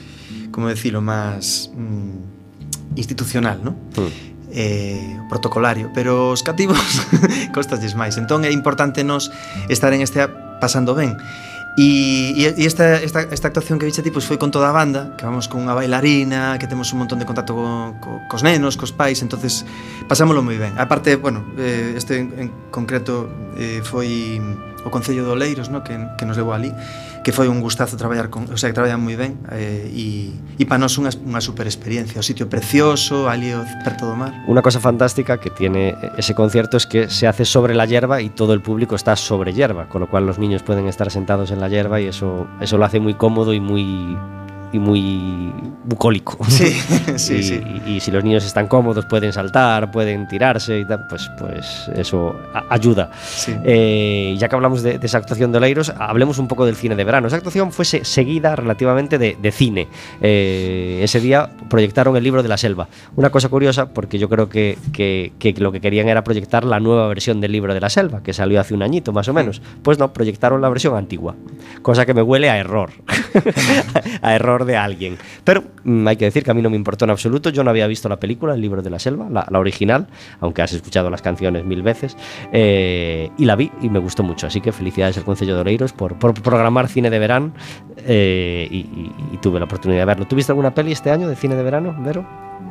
[0.55, 3.75] como decirlo, máis mm, institucional, ¿no?
[3.99, 6.81] Mm eh, protocolario, pero os cativos
[7.55, 8.17] costasles máis.
[8.17, 9.31] Entón é importante nos
[9.69, 10.25] estar en este
[10.61, 11.17] pasando ben.
[11.79, 15.15] E, e esta, esta, esta actuación que viche ti pues, foi con toda a banda
[15.15, 18.75] Que vamos con unha bailarina Que temos un montón de contacto co, co, cos nenos,
[18.75, 19.63] cos pais entonces
[20.11, 24.43] pasámoslo moi ben A parte, bueno, eh, este en, en concreto eh, foi
[24.83, 25.87] o Concello de Oleiros no?
[25.87, 26.75] que, que nos levou ali
[27.25, 30.65] que foi un gustazo traballar con, o sea, que traballan moi ben eh, e, e
[30.65, 33.53] para nós unha, unha super experiencia, o sitio precioso, ali
[33.83, 34.33] perto do mar.
[34.47, 38.31] Unha cosa fantástica que tiene ese concierto es que se hace sobre la hierba y
[38.31, 41.61] todo el público está sobre hierba, con lo cual los niños pueden estar sentados en
[41.61, 44.17] la hierba y eso, eso lo hace muy cómodo y muy
[44.73, 45.53] y muy
[45.85, 46.39] bucólico.
[46.49, 46.67] Sí,
[47.17, 47.63] sí, y, sí.
[47.87, 51.89] y- y si los niños están cómodos, pueden saltar, pueden tirarse y tal, pues, pues
[51.97, 52.37] eso
[52.69, 53.11] ayuda.
[53.19, 53.55] Sí.
[53.65, 56.95] Eh, ya que hablamos de, de esa actuación de Oleiros, hablemos un poco del cine
[56.97, 57.29] de verano.
[57.29, 59.89] Esa actuación fue se- seguida relativamente de, de cine.
[60.21, 62.89] Eh, ese día proyectaron el libro de la selva.
[63.17, 66.79] Una cosa curiosa, porque yo creo que, que- que lo que querían era proyectar la
[66.81, 69.63] nueva versión del libro de la selva, que salió hace un añito más o menos.
[69.83, 71.35] Pues no, proyectaron la versión antigua.
[71.83, 72.91] Cosa que me huele a error.
[74.23, 75.17] a error de alguien.
[75.45, 77.51] Pero mm, hay que decir que a mí no me importó en absoluto.
[77.51, 80.07] Yo no había visto la película, el libro de la selva, la, la original,
[80.41, 82.17] aunque has escuchado las canciones mil veces.
[82.53, 84.47] eh, y la vi y me gustó mucho.
[84.47, 87.53] Así que felicidades al Concello de Oleiros por, por programar cine de verano
[87.99, 90.27] eh, y, y- y tuve la oportunidad de verlo.
[90.27, 92.27] ¿Tuviste alguna peli este año de cine de verano, Vero?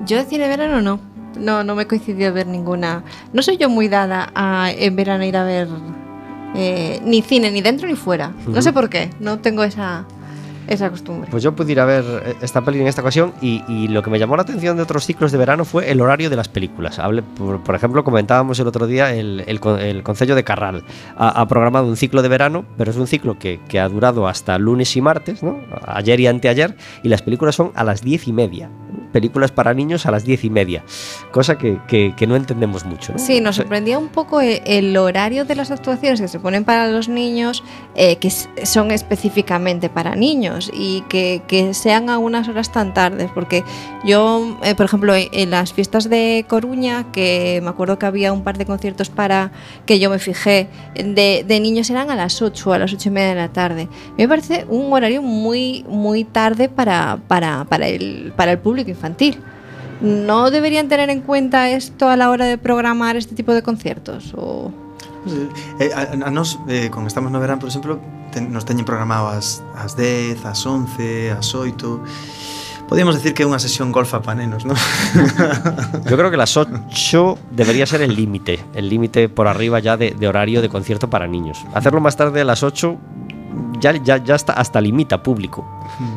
[0.06, 1.00] Yo de cine de verano no.
[1.40, 3.04] No, no me coincidió ver ninguna.
[3.34, 5.68] No soy yo muy dada a en verano ir a ver
[6.56, 8.32] eh, ni cine, ni dentro ni fuera.
[8.48, 9.10] No sé por qué.
[9.20, 10.06] No tengo esa.
[10.68, 11.30] Esa costumbre.
[11.32, 14.04] Pues yo pude ir a ver eh, esta peli en esta ocasión y, y lo
[14.04, 16.48] que me llamó la atención de otros ciclos de verano fue el horario de las
[16.48, 17.00] películas.
[17.00, 20.84] Hablé, por, por ejemplo, comentábamos el otro día el, el, el Concello de Carral.
[21.18, 24.28] Ha, ha programado un ciclo de verano, pero es un ciclo que, que ha durado
[24.28, 25.60] hasta lunes y martes, ¿no?
[25.86, 28.70] ayer y anteayer, y las películas son a las diez y media.
[29.18, 30.84] Películas para niños a las diez y media,
[31.32, 33.14] cosa que, que- que no entendemos mucho.
[33.14, 33.18] ¿no?
[33.20, 36.88] Sí, nos sorprendía un poco e- el horario de las actuaciones que se ponen para
[36.88, 37.64] los niños,
[37.96, 43.32] eh, que son específicamente para niños y que, que sean a unas horas tan tardes.
[43.34, 43.64] Porque
[44.06, 48.32] yo, eh, por ejemplo, en, en las fiestas de Coruña, que me acuerdo que había
[48.34, 49.52] un par de conciertos para
[49.88, 53.12] que yo me fijé, de, de niños eran a las 8, a las 8 y
[53.12, 53.88] media de la tarde.
[54.16, 59.07] Me parece un horario muy, muy tarde para, para, para, el, para el público infantil.
[60.02, 64.34] ¿No deberían tener en cuenta esto a la hora de programar este tipo de conciertos?
[64.36, 64.72] O...
[65.80, 68.00] Eh, a, a nos, eh, con estamos no verán, por exemplo,
[68.32, 72.02] ten, nos teñen programado ás, ás 10, ás 11, ás 8
[72.88, 74.80] Podríamos decir que é unha sesión golfa para nenos, non?
[76.08, 76.88] Yo creo que las 8
[77.52, 81.28] debería ser el límite, el límite por arriba ya de, de horario de concierto para
[81.28, 81.60] niños.
[81.76, 82.96] Hacerlo más tarde a las 8
[83.80, 85.66] ya, ya, ya hasta, hasta limita público,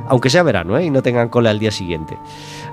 [0.08, 0.84] aunque sea verano ¿eh?
[0.86, 2.16] y no tengan cola al día siguiente.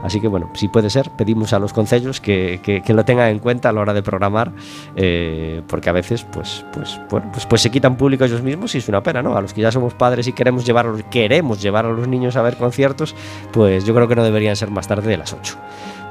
[0.03, 3.29] Así que bueno, si puede ser, pedimos a los concellos que, que- que lo tengan
[3.29, 4.51] en cuenta a la hora de programar,
[4.95, 8.77] eh, porque a veces pues, pues, bueno, pues, pues se quitan público ellos mismos y
[8.79, 9.35] es una pena, ¿no?
[9.37, 12.41] A los que ya somos padres y queremos llevar, queremos llevar a los niños a
[12.41, 13.15] ver conciertos,
[13.51, 15.57] pues yo creo que no deberían ser más tarde de las 8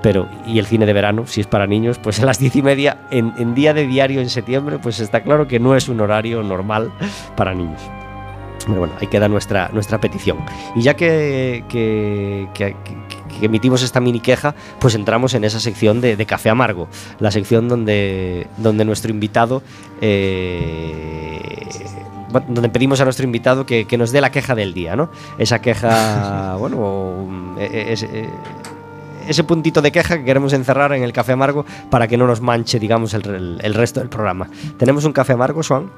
[0.02, 2.62] pero y el cine de verano, si es para niños, pues a las diez y
[2.62, 6.00] media en, en día de diario en septiembre, pues está claro que no es un
[6.00, 6.92] horario normal
[7.34, 7.80] para niños.
[8.66, 10.38] Pero bueno, ahí queda nuestra, nuestra petición.
[10.74, 12.96] Y ya que, que- que- que-
[13.38, 16.88] que emitimos esta mini queja, pues entramos en esa sección de, de Café Amargo,
[17.20, 19.62] la sección donde, donde nuestro invitado...
[20.00, 21.66] eh,
[22.48, 25.08] donde pedimos a nuestro invitado que, que nos dé la queja del día, ¿no?
[25.38, 28.28] Esa queja, bueno, eh, eh,
[29.28, 32.40] ese puntito de queja que queremos encerrar en el café amargo para que no nos
[32.40, 34.48] manche, digamos, el, el- el resto del programa.
[34.76, 35.90] ¿Tenemos un café amargo, Swan?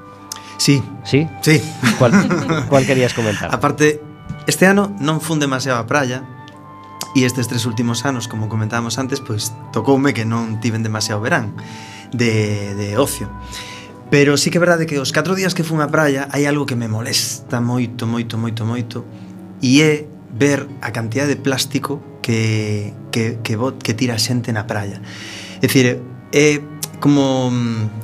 [0.59, 0.83] Sí.
[1.07, 1.25] Sí?
[1.41, 1.63] Sí.
[1.97, 2.11] Cual,
[2.69, 3.49] cual querías comentar?
[3.55, 4.03] Aparte,
[4.45, 6.27] este ano non fun demasiado a praia,
[7.15, 11.57] e estes tres últimos anos, como comentábamos antes, pois tocoume que non tiven demasiado verán
[12.13, 13.31] de, de ocio.
[14.09, 16.69] Pero sí que é verdade que os catro días que fun a praia hai algo
[16.69, 18.97] que me molesta moito, moito, moito, moito,
[19.63, 24.53] e é ver a cantidad de plástico que, que, que, bot, que tira a xente
[24.53, 25.01] na praia.
[25.61, 26.61] É dicir, é
[26.99, 27.51] como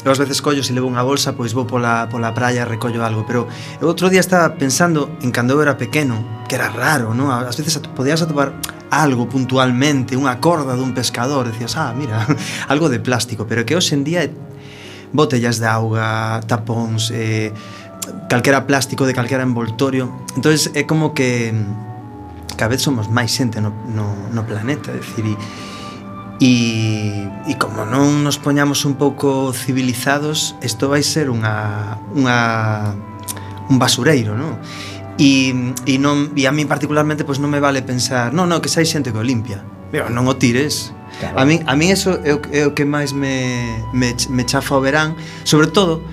[0.03, 3.03] eu ás veces collo se levo unha bolsa, pois vou pola, pola praia e recollo
[3.03, 3.47] algo, pero
[3.83, 7.27] eu outro día estaba pensando en cando eu era pequeno, que era raro, non?
[7.31, 8.55] Ás veces podías atopar
[8.89, 12.23] algo puntualmente, unha corda dun pescador, decías, ah, mira,
[12.71, 14.23] algo de plástico, pero que hoxe en día
[15.11, 17.51] botellas de auga, tapóns, eh,
[18.29, 20.11] calquera plástico de calquera envoltorio.
[20.35, 24.99] entonces é como que mm, cada vez somos máis xente no, no, no planeta, é
[24.99, 25.35] dicir, e,
[26.43, 32.37] E, e como non nos poñamos un pouco civilizados, isto vai ser unha, unha,
[33.71, 34.59] un basureiro, non?
[35.15, 35.55] E,
[35.87, 38.83] e, non, e a mí particularmente pois non me vale pensar non, non, que xa
[38.83, 40.91] hai xente que o limpia Pero non o tires
[41.23, 41.39] claro.
[41.39, 43.63] a, mí, a mí eso é o, é o que máis me,
[43.95, 45.15] me, me chafa o verán
[45.47, 46.03] sobre todo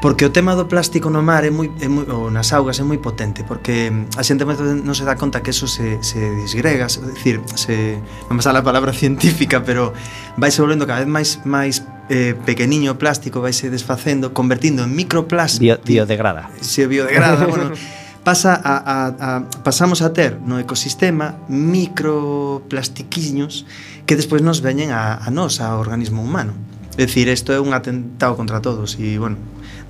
[0.00, 2.84] porque o tema do plástico no mar é moi, é moi ou nas augas é
[2.84, 6.88] moi potente porque mm, a xente non se dá conta que eso se, se disgrega
[6.88, 9.92] é dicir, se, vamos a la palabra científica pero
[10.40, 14.88] vai se volvendo cada vez máis máis eh, pequeniño o plástico vai se desfacendo convertindo
[14.88, 17.76] en microplástico Bio, biodegrada se biodegrada bueno
[18.24, 23.64] pasa a, a, a, pasamos a ter no ecosistema microplastiquiños
[24.04, 26.52] que despois nos veñen a, a nos, ao organismo humano.
[26.98, 29.38] É dicir, isto é un atentado contra todos e, bueno,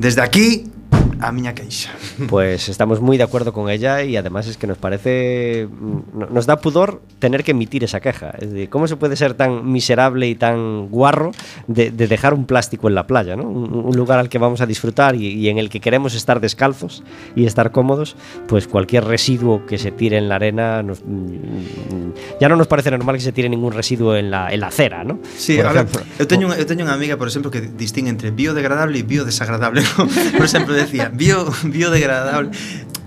[0.00, 0.64] desde aquí
[1.20, 1.90] a miña queixa.
[2.28, 5.68] Pues estamos muy de acuerdo con ella y además es que nos parece,
[6.14, 8.30] no- nos da pudor tener que emitir esa queja.
[8.38, 11.32] Es decir, ¿cómo se puede ser tan miserable y tan guarro
[11.66, 13.36] de, de dejar un plástico en la playa?
[13.36, 13.44] ¿no?
[13.44, 16.40] Un, un lugar al que vamos a disfrutar y, y en el que queremos estar
[16.40, 17.02] descalzos
[17.36, 18.16] y estar cómodos,
[18.48, 22.90] pues cualquier residuo que se tire en la arena, nos- mm, ya no nos parece
[22.90, 25.18] normal que se tire ningún residuo en la, en la acera, ¿no?
[25.36, 26.02] Sí, Por a ver, ejemplo.
[26.18, 29.82] eu teño, unha- eu teño unha amiga, por exemplo, que distingue entre biodegradable e biodesagradable.
[29.96, 30.06] ¿no?
[30.40, 32.50] Por exemplo, decía, bio, biodegradable.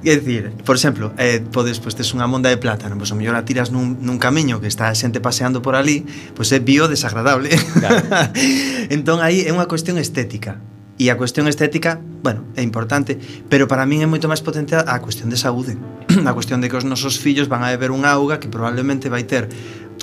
[0.04, 3.40] É dicir, por exemplo, eh, podes, pois, tes unha monda de plátano, pois o mellor
[3.40, 6.04] a tiras nun, nun camiño que está a xente paseando por ali,
[6.36, 7.56] pois é biodesagradable.
[7.56, 8.04] Claro.
[8.96, 10.60] entón, aí é unha cuestión estética.
[11.00, 13.16] E a cuestión estética, bueno, é importante,
[13.48, 15.80] pero para min é moito máis potente a cuestión de saúde.
[16.28, 19.24] a cuestión de que os nosos fillos van a beber unha auga que probablemente vai
[19.24, 19.48] ter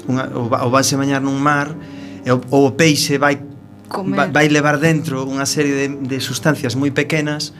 [0.08, 1.76] unha, ou, ou vanse bañar nun mar,
[2.24, 3.49] ou, ou o peixe vai
[3.90, 4.30] comer.
[4.30, 7.50] vai levar dentro unha serie de, de sustancias moi pequenas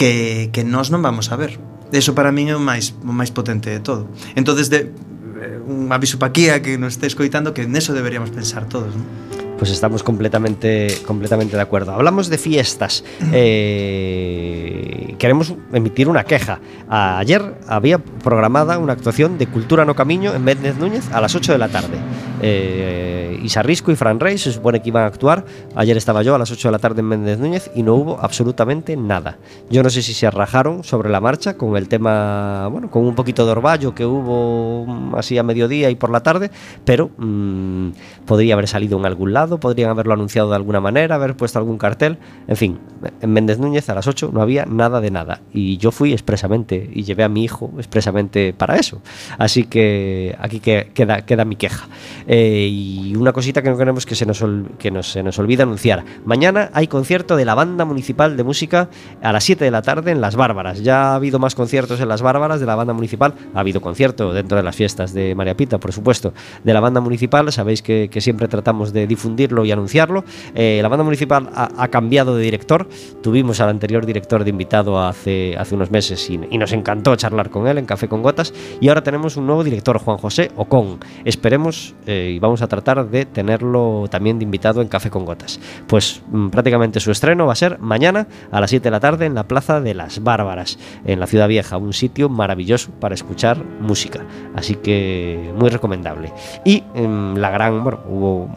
[0.00, 1.60] que, que nós non vamos a ver.
[1.92, 4.08] Eso para min é o máis, o máis potente de todo.
[4.32, 8.32] Entón, de, eh, un aviso pa aquí a que nos este escoitando que neso deberíamos
[8.32, 9.37] pensar todos, non?
[9.58, 11.92] Pues estamos completamente, completamente de acuerdo.
[11.92, 13.02] Hablamos de fiestas.
[13.32, 16.60] Eh, queremos emitir una queja.
[16.88, 21.52] Ayer había programada una actuación de Cultura no Camiño en Méndez Núñez a las 8
[21.52, 21.98] de la tarde.
[22.40, 25.44] Eh, Isarrisco y Fran Rey se supone que iban a actuar.
[25.74, 28.20] Ayer estaba yo a las 8 de la tarde en Méndez Núñez y no hubo
[28.20, 29.38] absolutamente nada.
[29.70, 33.14] Yo no sé si se arrajaron sobre la marcha con el tema, bueno, con un
[33.14, 36.50] poquito de orvallo que hubo así a mediodía y por la tarde,
[36.84, 37.90] pero mm,
[38.26, 41.78] podría haber salido en algún lado, podrían haberlo anunciado de alguna manera, haber puesto algún
[41.78, 42.18] cartel.
[42.46, 42.78] En fin,
[43.22, 45.40] en Méndez Núñez a las 8 no había nada de nada.
[45.54, 49.00] Y yo fui expresamente y llevé a mi hijo expresamente para eso.
[49.38, 51.88] Así que aquí que- queda, queda mi queja.
[52.26, 54.44] Eh, y una cosita que no queremos que se nos,
[54.78, 56.04] que nos- se nos olvide anunciar.
[56.24, 58.90] Mañana hay concierto de la Banda Municipal de Música
[59.22, 60.82] a las 7 de la tarde en Las Bárbaras.
[60.82, 63.34] Ya ha habido más conciertos en Las Bárbaras de la Banda Municipal.
[63.54, 66.32] Ha habido concierto dentro de las fiestas de María Pita, por supuesto,
[66.64, 67.50] de la Banda Municipal.
[67.52, 69.06] Sabéis que, que siempre tratamos de
[69.38, 70.24] y anunciarlo.
[70.54, 72.88] Eh, la Banda Municipal ha, cambiado de director.
[73.22, 77.68] Tuvimos al anterior director de invitado hace, hace unos meses y, nos encantó charlar con
[77.68, 78.52] él en Café con Gotas.
[78.80, 80.98] Y ahora tenemos un nuevo director, Juan José Ocon.
[81.24, 85.60] Esperemos eh, y vamos a tratar de tenerlo también de invitado en Café con Gotas.
[85.86, 89.26] Pues mm, prácticamente su estreno va a ser mañana a las 7 de la tarde
[89.26, 93.64] en la Plaza de las Bárbaras, en la Ciudad Vieja, un sitio maravilloso para escuchar
[93.80, 94.26] música.
[94.54, 96.32] Así que muy recomendable.
[96.64, 98.48] Y em, la gran, bueno, hubo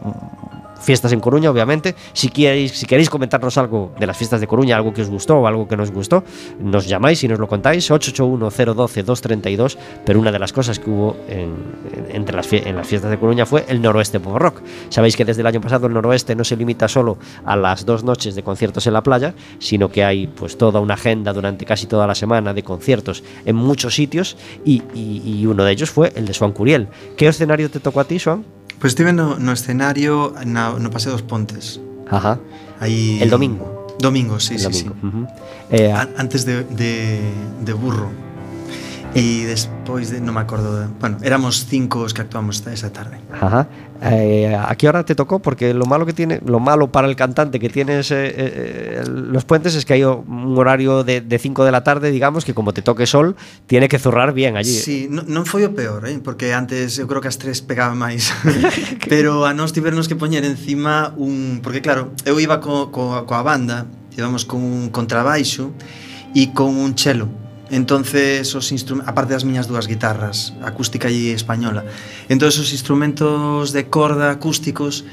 [0.82, 1.94] fiestas en Coruña, obviamente.
[2.12, 5.38] Si queréis, si queréis comentarnos algo de las fiestas de Coruña, algo que os gustó
[5.38, 6.24] o algo que no os gustó,
[6.60, 7.90] nos llamáis y nos lo contáis.
[7.90, 9.76] 881-012-232.
[10.04, 11.54] Pero una de las cosas que hubo en,
[11.92, 14.60] en- entre las, en las fiestas de Coruña fue el Noroeste Pop Rock.
[14.88, 18.04] Sabéis que desde el año pasado el Noroeste no se limita solo a las dos
[18.04, 21.86] noches de conciertos en la playa, sino que hay pues toda una agenda durante casi
[21.86, 26.12] toda la semana de conciertos en muchos sitios y, y- y uno de ellos fue
[26.16, 26.88] el de Swan Curiel.
[27.16, 28.44] ¿Qué escenario te tocó a ti, Swan?
[28.78, 31.80] Pois pues estive no, no escenario na, no Paseo dos Pontes.
[32.10, 32.38] Ajá.
[32.80, 33.20] Aí...
[33.22, 33.86] El domingo.
[33.98, 34.94] Domingo, sí, El domingo.
[34.94, 35.06] sí, sí.
[35.06, 35.28] Uh -huh.
[35.70, 36.08] eh, a...
[36.16, 37.20] Antes de, de,
[37.64, 38.10] de Burro.
[39.14, 43.20] E despois de, non me acordo, de, bueno, éramos cinco os que actuamos esa tarde.
[43.28, 43.68] Ajá.
[44.04, 45.38] Eh, ¿A qué hora te tocó?
[45.38, 49.44] Porque lo malo que tiene, lo malo para el cantante que tienes eh, eh, los
[49.44, 52.72] puentes es que hay un horario de 5 de, de la tarde, digamos, que como
[52.72, 53.36] te toque sol,
[53.66, 54.74] tiene que zurrar bien allí.
[54.74, 56.18] Sí, non, non foi o peor, eh?
[56.18, 58.34] porque antes eu creo que as tres pegaba máis.
[59.12, 61.62] Pero a nós tivernos que poñer encima un...
[61.62, 63.86] Porque claro, eu iba co, co, coa banda,
[64.18, 65.70] íbamos con un contrabaixo
[66.34, 67.41] e con un chelo
[67.72, 68.68] entonces os
[69.08, 71.88] aparte das miñas dúas guitarras, acústica e española.
[72.28, 75.08] Entonces os instrumentos de corda acústicos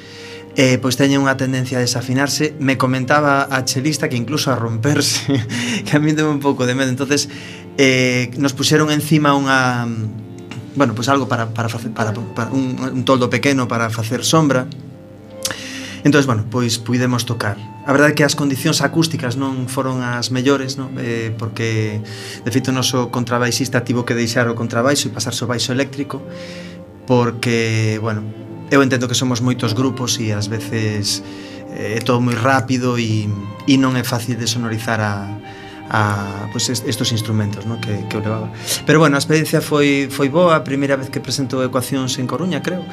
[0.59, 5.23] eh, pois teñen unha tendencia a desafinarse me comentaba a chelista que incluso a romperse
[5.87, 7.31] que a mí teme un pouco de medo entonces
[7.79, 9.87] eh, nos puxeron encima unha
[10.75, 14.67] bueno, pois algo para, para, facer, para, para un, un toldo pequeno para facer sombra
[16.03, 17.57] Entón, bueno, pois puidemos tocar.
[17.85, 20.95] A verdade é que as condicións acústicas non foron as mellores, non?
[20.95, 21.99] Eh, porque
[22.45, 26.23] de feito o noso contrabaixista tivo que deixar o contrabaixo e pasarse ao baixo eléctrico
[27.09, 28.21] porque, bueno,
[28.69, 31.25] eu entendo que somos moitos grupos e ás veces
[31.73, 33.25] eh, é todo moi rápido e,
[33.65, 35.25] e non é fácil de sonorizar a,
[35.89, 37.81] a pois, pues estos instrumentos ¿no?
[37.81, 38.53] que, que eu levaba.
[38.85, 42.61] Pero bueno, a experiencia foi, foi boa, a primeira vez que presentou Ecuacións en Coruña,
[42.61, 42.85] creo,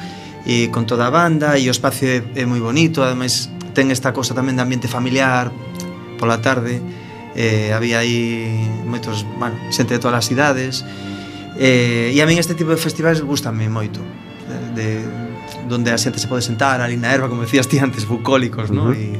[0.47, 4.15] e con toda a banda e o espacio é, é moi bonito, ademais ten esta
[4.15, 5.51] cousa tamén de ambiente familiar
[6.15, 6.79] pola tarde
[7.35, 8.47] eh, había aí
[8.87, 10.87] moitos, bueno, xente de todas as idades
[11.59, 13.99] eh, e a min este tipo de festivais gustame moito
[14.47, 14.87] de, de
[15.67, 18.91] donde a xente se pode sentar ali na erva, como decías ti antes, bucólicos, non?
[18.91, 19.19] Uh -huh.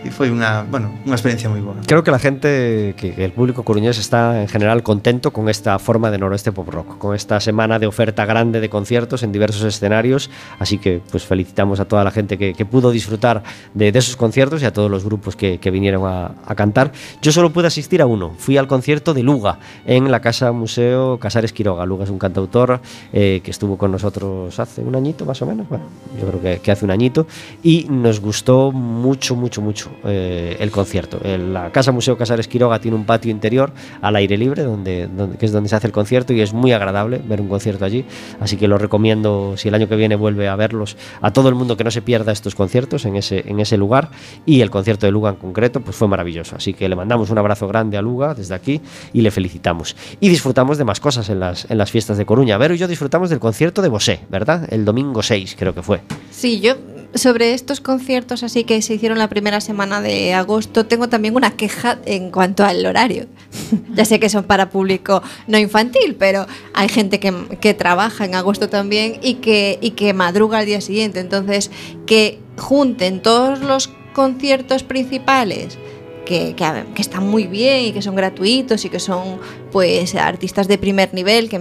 [0.00, 1.76] e foi unha, bueno, unha experiencia moi boa.
[1.84, 6.10] Creo que la gente, que el público coruñés está en general contento con esta forma
[6.10, 10.30] de Noroeste Pop Rock, con esta semana de oferta grande de conciertos en diversos escenarios.
[10.58, 13.42] Así que pues felicitamos a toda la gente que, que pudo disfrutar
[13.74, 16.92] de, de esos conciertos y a todos los grupos que, que vinieron a, a cantar.
[17.20, 21.18] Yo solo pude asistir a uno, fui al concierto de Luga en la Casa Museo
[21.18, 21.84] Casares Quiroga.
[21.84, 22.80] Luga es un cantautor
[23.12, 25.84] eh, que estuvo con nosotros hace un añito más o menos, bueno,
[26.18, 27.26] yo creo que, que hace un añito,
[27.62, 31.20] y nos gustó mucho, mucho, mucho eh, el concierto.
[31.24, 35.46] La Casa Museo Casares Quiroga tiene un patio interior al aire libre, donde, donde- que
[35.46, 38.04] es donde se hace el concierto, y es muy agradable ver un concierto allí.
[38.40, 41.54] Así que lo recomiendo, si el año que viene vuelve a verlos, a todo el
[41.54, 44.10] mundo que no se pierda estos conciertos en ese, en ese lugar.
[44.46, 46.56] Y el concierto de Luga en concreto, pues fue maravilloso.
[46.56, 48.80] Así que le mandamos un abrazo grande a Luga desde aquí
[49.12, 49.96] y le felicitamos.
[50.20, 52.58] Y disfrutamos de más cosas en las, en las fiestas de Coruña.
[52.58, 54.66] Vero y yo disfrutamos del concierto de Bosé, ¿verdad?
[54.72, 56.00] El domingo 6, creo que fue.
[56.30, 56.74] Sí, yo
[57.14, 61.52] sobre estos conciertos así que se hicieron la primera semana de agosto, tengo también una
[61.52, 63.26] queja en cuanto al horario.
[63.94, 68.68] ya sé que son para público no infantil, pero hay gente que, trabaja en agosto
[68.68, 71.20] también y que, madruga al día siguiente.
[71.20, 71.70] Entonces,
[72.06, 75.78] que junten todos los conciertos principales
[76.24, 76.54] que,
[76.96, 79.40] están muy bien y que son gratuitos y que son
[79.72, 81.60] pues artistas de primer nivel, que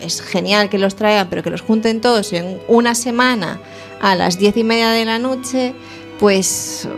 [0.00, 3.60] es genial que los traigan, pero que los junten todos en una semana
[4.00, 5.74] a las diez y media de la noche,
[6.18, 6.88] pues,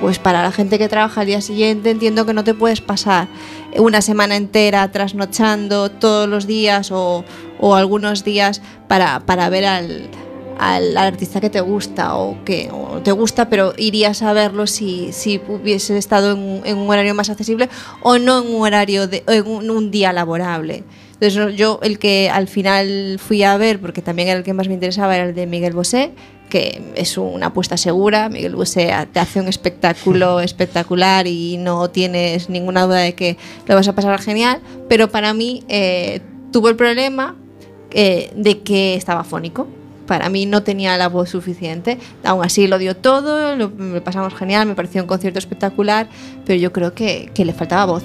[0.00, 3.28] pues para la gente que trabaja al día siguiente entiendo que no te puedes pasar
[3.76, 7.24] una semana entera trasnochando todos los días o,
[7.60, 10.10] o algunos días para, para ver al,
[10.58, 15.12] al artista que te gusta o que o te gusta, pero irías a verlo si,
[15.12, 17.68] si hubiese estado en, en un horario más accesible
[18.02, 20.84] o no en un horario de en un, un día laborable.
[21.14, 24.66] Entonces yo el que al final fui a ver, porque también era el que más
[24.66, 26.10] me interesaba, era el de Miguel Bosé,
[26.48, 28.28] que es una apuesta segura.
[28.28, 33.36] Miguel Bosé te hace un espectáculo espectacular y no tienes ninguna duda de que
[33.66, 36.20] lo vas a pasar genial, pero para mí eh,
[36.52, 37.36] tuvo el problema
[37.90, 39.66] eh, de que estaba fónico.
[40.06, 41.98] Para mí no tenía la voz suficiente.
[42.24, 46.08] Aún así lo dio todo, lo, me pasamos genial, me pareció un concierto espectacular,
[46.44, 48.02] pero yo creo que, que le faltaba voz.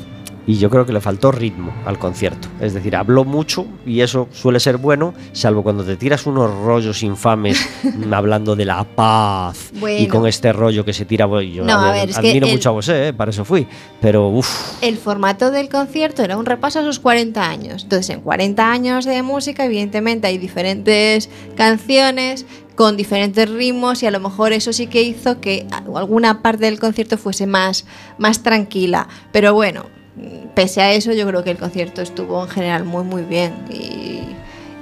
[0.47, 2.47] Y yo creo que le faltó ritmo al concierto.
[2.61, 7.03] Es decir, habló mucho y eso suele ser bueno, salvo cuando te tiras unos rollos
[7.03, 7.67] infames
[8.11, 10.13] hablando de la paz y Bueno.
[10.13, 11.27] con este rollo que se tira.
[11.43, 13.67] Yo No, a ver, es que admiro el- mucho a vos, eh, para eso fui.
[13.99, 17.83] Pero uff, El formato del concierto era un repaso a sus 40 años.
[17.83, 22.45] Entonces, en 40 años de música, evidentemente hay diferentes canciones
[22.75, 26.79] con diferentes ritmos y a lo mejor eso sí que hizo que alguna parte del
[26.79, 27.85] concierto fuese más,
[28.17, 29.07] más tranquila.
[29.33, 29.85] Pero bueno,
[30.53, 33.53] pese a eso, yo creo que el concierto estuvo en general muy, muy bien.
[33.69, 34.21] Y,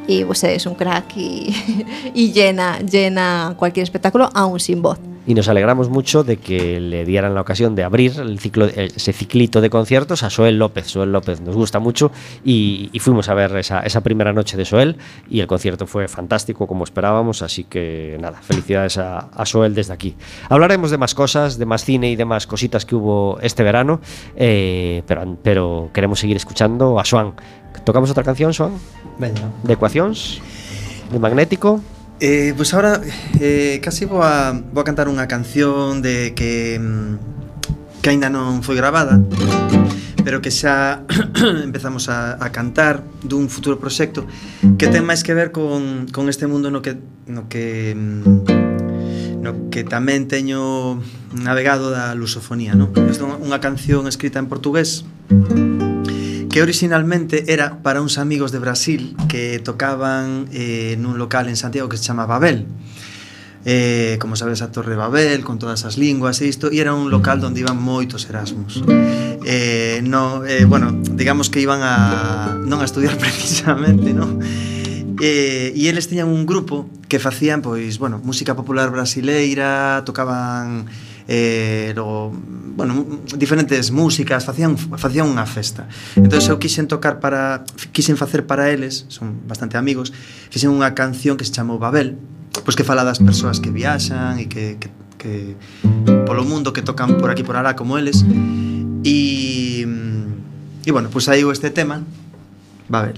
[0.07, 4.99] y pues, es un crack y, y llena, llena cualquier espectáculo, aún sin voz.
[5.27, 9.13] Y nos alegramos mucho de que le dieran la ocasión de abrir el ciclo, ese
[9.13, 10.87] ciclito de conciertos a Soel López.
[10.87, 12.11] Soel López nos gusta mucho
[12.43, 14.97] y, y fuimos a ver esa, esa primera noche de Soel
[15.29, 19.93] y el concierto fue fantástico como esperábamos, así que nada, felicidades a, a Soel desde
[19.93, 20.15] aquí.
[20.49, 24.01] Hablaremos de más cosas, de más cine y de más cositas que hubo este verano,
[24.35, 27.33] eh, pero, pero queremos seguir escuchando a Swan.
[27.83, 28.73] ¿Tocamos otra canción, Swan?
[29.17, 29.51] Veña.
[29.63, 30.39] ¿De ecuaciones?
[31.11, 31.81] ¿De magnético?
[32.19, 33.01] Eh, pois pues ahora
[33.41, 38.63] eh, casi vou a, vou a cantar unha canción de que mm, que aínda non
[38.63, 39.19] foi gravada
[40.23, 41.03] pero que xa
[41.67, 44.23] empezamos a, a cantar dun futuro proxecto
[44.79, 46.95] que ten máis que ver con, con este mundo no que
[47.27, 51.03] no que mm, no que tamén teño
[51.35, 52.95] navegado da lusofonía, non?
[52.95, 53.11] É
[53.43, 55.03] unha canción escrita en portugués
[56.55, 61.91] que originalmente era para uns amigos de Brasil que tocaban eh, nun local en Santiago
[61.91, 62.63] que se chama Babel.
[63.67, 67.11] Eh, como sabes, a Torre Babel, con todas as linguas e isto, e era un
[67.11, 68.87] local onde iban moitos Erasmus.
[68.87, 74.39] Eh, no, eh, bueno, digamos que iban a non a estudiar precisamente, non?
[75.19, 80.87] Eh, e eles tiñan un grupo que facían pois, bueno, música popular brasileira, tocaban
[81.27, 82.33] eh, logo,
[82.75, 83.05] bueno,
[83.37, 85.89] diferentes músicas, facían facían unha festa.
[86.13, 87.65] Entón eu quixen tocar para
[87.95, 90.13] quixen facer para eles, son bastante amigos,
[90.53, 92.19] fixen unha canción que se chamou Babel,
[92.61, 95.33] pois que fala das persoas que viaxan e que, que, que
[96.29, 98.21] polo mundo que tocan por aquí por alá como eles
[99.01, 99.85] e
[100.85, 102.05] e bueno, pois saiu este tema
[102.85, 103.17] Babel.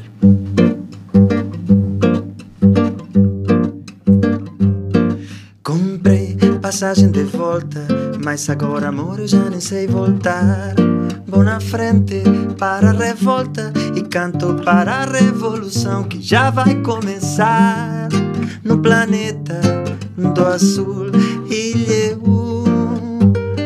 [6.77, 7.87] Passagem de volta,
[8.23, 10.75] mas agora amor eu já nem sei voltar.
[11.25, 12.21] Vou na frente
[12.55, 18.09] para a revolta e canto para a revolução que já vai começar
[18.63, 19.59] no planeta
[20.15, 21.07] do azul.
[21.49, 22.21] E eu,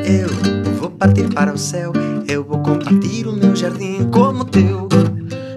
[0.05, 1.91] eu vou partir para o céu,
[2.30, 4.88] eu vou compartilhar o meu jardim como teu.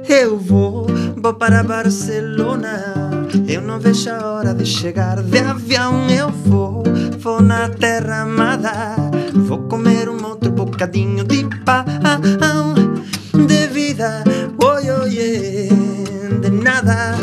[0.08, 0.73] Eu vou,
[1.24, 3.00] vou para Barcelona.
[3.48, 6.06] Eu não vejo a hora de chegar de avião.
[6.10, 6.82] Eu vou,
[7.18, 8.94] vou na terra amada.
[9.32, 12.74] Vou comer um outro bocadinho de pão
[13.46, 14.22] de vida.
[14.62, 15.68] Oi, oi,
[16.42, 17.14] de nada.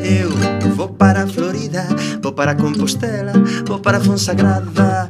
[0.00, 0.30] Eu
[0.76, 1.84] vou para a Florida,
[2.22, 3.32] vou para Compostela,
[3.66, 5.08] vou para Fonsagrada.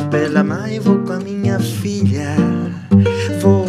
[0.00, 2.36] Pela mãe, vou com a minha filha.
[3.40, 3.66] Vou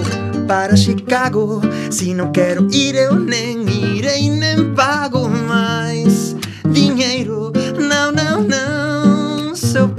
[0.48, 1.62] para Chicago,
[1.92, 3.68] se não quero ir eu nem
[3.98, 6.36] irei nem pago mais
[6.72, 7.52] dinheiro.
[7.78, 9.92] Não, não, não, sou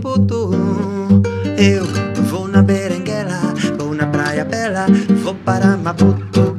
[1.56, 1.86] Eu
[2.24, 3.40] vou na berenguela,
[3.76, 4.86] vou na praia bela,
[5.22, 6.56] vou para Maputo.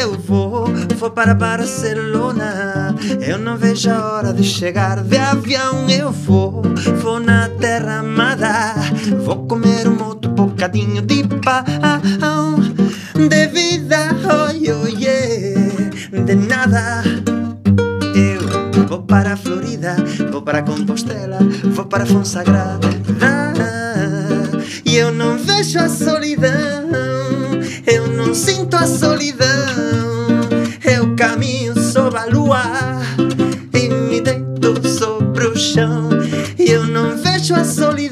[0.00, 2.94] Eu vou, vou para Barcelona.
[3.20, 5.88] Eu não vejo a hora de chegar de avião.
[5.90, 6.62] Eu vou,
[7.02, 8.74] vou na terra amada.
[9.24, 12.56] Vou comer um outro bocadinho de pão.
[13.14, 17.02] De vida, oi, yeah, de nada.
[18.14, 19.96] Eu vou para a Florida,
[20.30, 21.38] vou para Compostela,
[21.74, 22.88] vou para Fonsagrada.
[24.84, 26.50] E eu não vejo a solidão,
[27.86, 29.46] eu não sinto a solidão.
[30.84, 32.62] Eu caminho sobre a lua
[33.74, 36.08] e me deito sobre o chão.
[36.58, 38.09] E eu não vejo a solidão,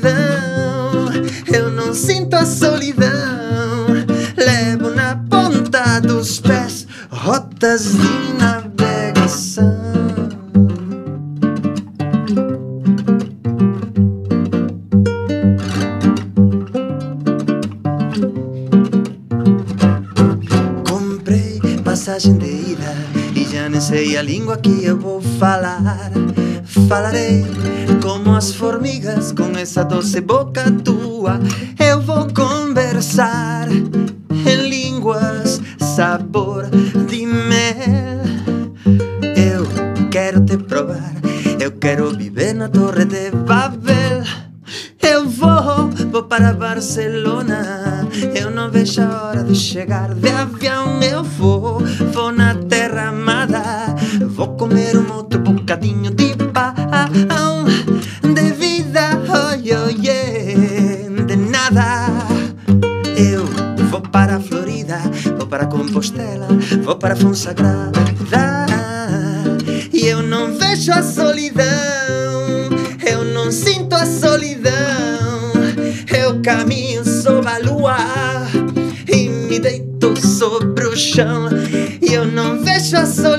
[28.78, 30.97] como as formigas com essa doce boca tua.
[67.18, 68.00] Para Fonsagrada.
[69.92, 71.64] E eu não vejo a solidão,
[73.04, 74.72] eu não sinto a solidão.
[76.16, 77.96] Eu caminho sobre a lua
[79.12, 81.48] e me deito sobre o chão.
[82.00, 83.37] E eu não vejo a solidão,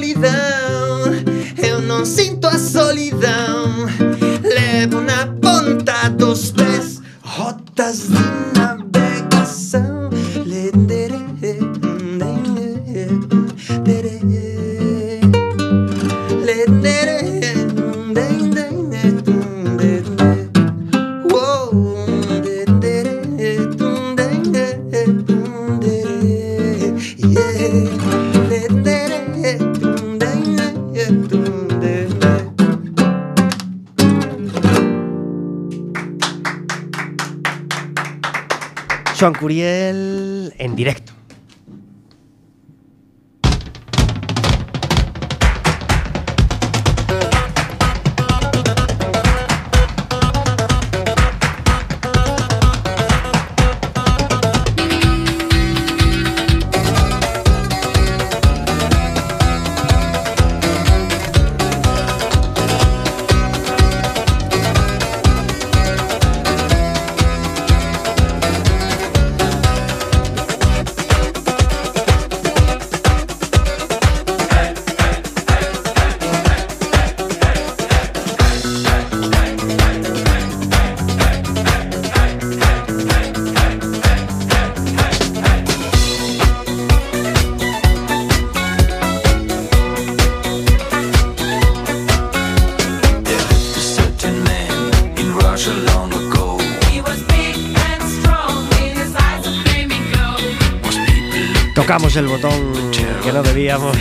[101.76, 102.92] Tocamos el botón
[103.24, 103.98] que no debíamos.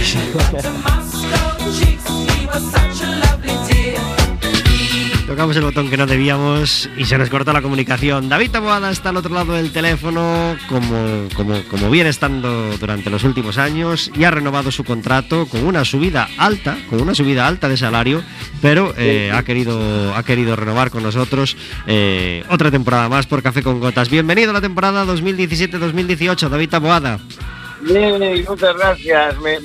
[5.29, 8.31] Tocamos el botón que no debíamos y se nos cortó la comunicación.
[8.31, 13.25] David Taboada está al otro lado del teléfono, como, como, como viene estando durante los
[13.25, 17.69] últimos años, y ha renovado su contrato con una subida alta, con una subida alta
[17.69, 18.23] de salario,
[18.63, 23.63] pero eh, ha, querido, ha querido renovar con nosotros eh, otra temporada más por Café
[23.63, 24.09] con Gotas.
[24.09, 27.19] Bienvenido a la temporada 2017-2018, David Taboada.
[27.83, 29.39] Bien, muchas gracias.
[29.41, 29.61] Me,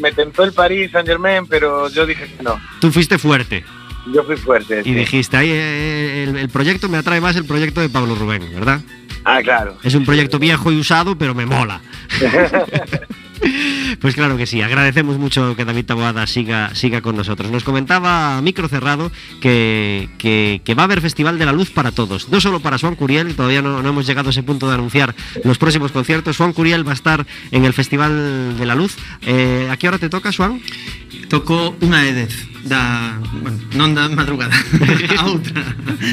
[0.00, 2.60] me- tentó el París Saint Germain, pero yo dije que no.
[2.80, 3.64] Tú fuiste fuerte
[4.12, 4.80] Yo fui fuerte.
[4.80, 4.94] y sí.
[4.94, 8.80] dijiste, "Ay, eh, el, el proyecto me atrae más el proyecto de Pablo Rubén, ¿verdad?
[9.24, 9.78] Ah, claro.
[9.82, 11.80] Es un proyecto viejo y usado, pero me mola.
[14.00, 17.50] Pues claro que sí, agradecemos mucho que David Taboada siga, siga con nosotros.
[17.50, 21.70] Nos comentaba a micro cerrado que, que- que va a haber Festival de la Luz
[21.70, 24.68] para todos, no solo para Juan Curiel, todavía no, no hemos llegado a ese punto
[24.68, 25.14] de anunciar
[25.44, 26.36] los próximos conciertos.
[26.36, 28.96] Juan Curiel va a estar en el Festival de la Luz.
[29.22, 30.60] Eh, ¿A qué hora te toca, Juan?
[31.28, 32.34] Tocou unha e dez
[32.68, 34.52] da, bueno, non da madrugada,
[35.18, 35.56] a outra.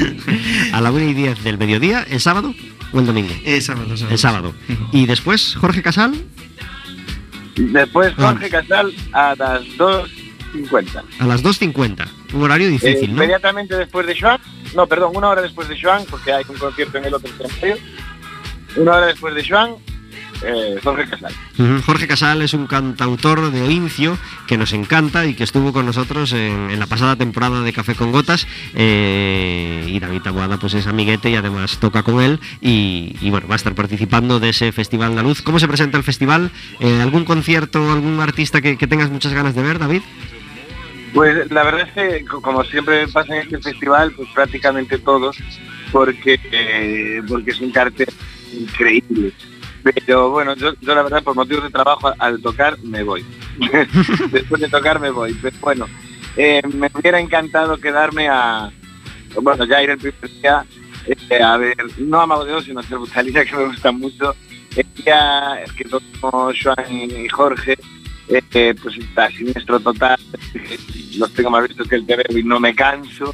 [0.72, 2.56] A la 1 y 10 del mediodía, el sábado
[2.92, 3.32] o el domingo.
[3.44, 4.12] É sábado, sábado.
[4.14, 4.50] El sábado.
[4.96, 6.16] Y después, Jorge Casal,
[7.56, 8.30] Después Ah.
[8.32, 11.04] Jorge Casal a las 2.50.
[11.20, 12.08] a las 2.50.
[12.34, 13.24] Un horario Eh, difícil, ¿no?
[13.24, 14.40] Inmediatamente después de Joan,
[14.76, 17.78] no, perdón, una hora después de Joan, porque hay un concierto en el otro escenario.
[18.78, 19.76] Una hora después de Joan,
[20.44, 21.34] eh, Jorge Casal.
[21.86, 24.18] Jorge Casal es un cantautor de Oincio
[24.48, 27.96] que nos encanta y que estuvo con nosotros en, en la pasada temporada de Café
[27.96, 28.48] con Gotas.
[28.74, 32.40] eh, y David Taboada pues es amiguete y además toca con él.
[32.62, 35.42] Y, y, bueno, va a estar participando de ese Festival de Luz.
[35.42, 36.52] ¿Cómo se presenta el festival?
[36.80, 40.02] Eh, ¿Algún concierto, algún artista que, que tengas muchas ganas de ver, David?
[41.14, 45.38] Pues la verdad es que, co- como siempre pasa en este festival, pues prácticamente todos,
[45.92, 48.08] porque, eh, porque es un cartel
[48.58, 49.34] increíble.
[49.84, 53.26] Pero bueno, yo, yo la verdad por motivos de trabajo al, tocar me voy.
[54.32, 55.34] Después de tocar me voy.
[55.42, 55.88] Pero bueno,
[56.38, 58.72] eh, me hubiera encantado quedarme a,
[59.42, 60.66] bueno, ya ir el primer día
[61.08, 64.36] eh, a ver, no a Mago de Oz, sino a Cerbutalina, que me gusta mucho.
[64.76, 67.78] El día que tocó Joan y Jorge,
[68.30, 70.20] eh, pues está siniestro total,
[71.18, 73.34] los tengo más vistos que el TV y no me canso.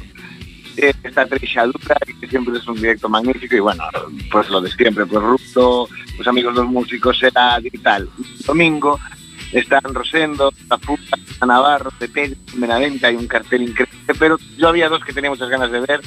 [0.80, 3.82] Eh, está Treixadura, que siempre es un directo magnífico, y bueno,
[4.30, 8.08] pues lo de siempre, pues Ruto, los amigos los músicos, era digital.
[8.46, 8.96] Domingo
[9.50, 11.02] están Rosendo, La Fuga,
[11.44, 15.72] Navarro, Tepel, Benavente, hay un cartel increíble, pero yo había dos que tenía muchas ganas
[15.72, 16.00] de ver.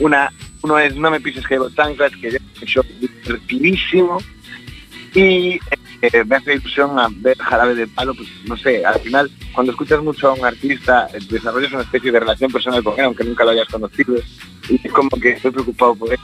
[0.00, 4.18] Una, uno es No me pises que chanclas, que es un show divertidísimo,
[5.14, 5.58] y
[6.02, 9.72] eh, me hace ilusión a ver Jarabe de Palo, pues no sé, al final cuando
[9.72, 13.24] escuchas mucho a un artista eh, desarrollas una especie de relación personal con él, aunque
[13.24, 14.16] nunca lo hayas conocido,
[14.68, 16.18] y es como que estoy preocupado por él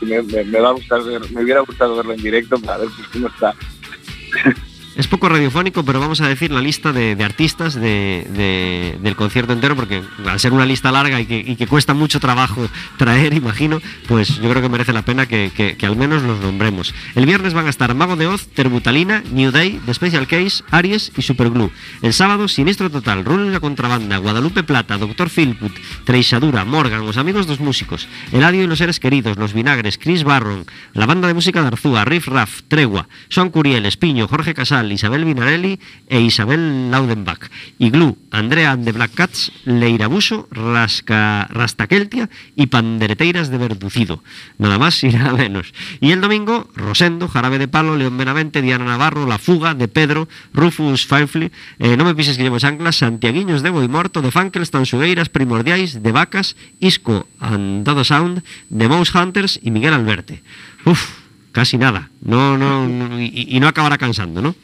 [0.47, 3.29] me va a gustar ver, me hubiera gustado verlo en directo para ver pues, cómo
[3.29, 3.55] está.
[4.97, 9.53] Es poco radiofónico, pero vamos a decir la lista de, artistas de- de- del concierto
[9.53, 12.67] entero, porque al ser una lista larga y que, cuesta mucho trabajo
[12.97, 16.95] traer, imagino, pues yo creo que merece la pena que, al menos los nombremos.
[17.15, 21.13] El viernes van a estar Mago de Oz, Terbutalina, New Day, The Special Case, Aries
[21.17, 21.71] y Superglue.
[22.01, 25.73] El sábado, Sinistro Total, y la Contrabanda, Guadalupe Plata, Doctor Philput,
[26.05, 30.65] Treixadura, Morgan, Los Amigos dos Músicos, Eladio y los Seres Queridos, Los Vinagres, Chris Barron,
[30.95, 35.24] la banda de música de Arzúa, Riff Raff, Tregua, Son Curiel, Espiño, Jorge Casal, Isabel
[35.24, 35.78] Vinarelli
[36.09, 37.49] e Isabel Laudenbach.
[37.78, 44.22] Iglu, Andrea and the Black Cats, Leira Buso, Rasca, Rastakeltia y Pandereteiras de Verducido.
[44.59, 45.72] Nada más y nada menos.
[46.01, 50.28] Y el domingo, Rosendo, Jarabe de Palo, León Benavente, Diana Navarro, La Fuga, de Pedro,
[50.53, 55.28] Rufus Firefly, eh, No me pises que llevo chanclas, Santiaguiños de Boimorto, de Fankels, Tansugueiras,
[55.28, 60.43] Primordiais, de Vacas, Isco, Andado Sound, de Mouse Hunters y Miguel Alberte.
[60.84, 61.09] Uf,
[61.53, 62.11] casi nada.
[62.22, 64.55] No, no, no- y no acabará cansando, ¿no?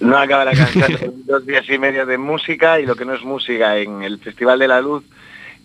[0.00, 3.76] No acabará cansando dos días y medio de música y lo que no es música
[3.78, 5.04] en el Festival de la Luz.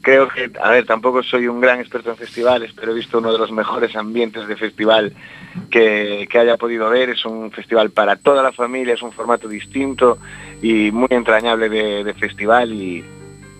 [0.01, 3.31] Creo que, a ver, tampoco soy un gran experto en festivales, pero he visto uno
[3.31, 5.13] de los mejores ambientes de festival
[5.69, 7.09] que, que haya podido ver.
[7.09, 10.17] Es un festival para toda la familia, es un formato distinto
[10.61, 13.03] y muy entrañable de, de festival y,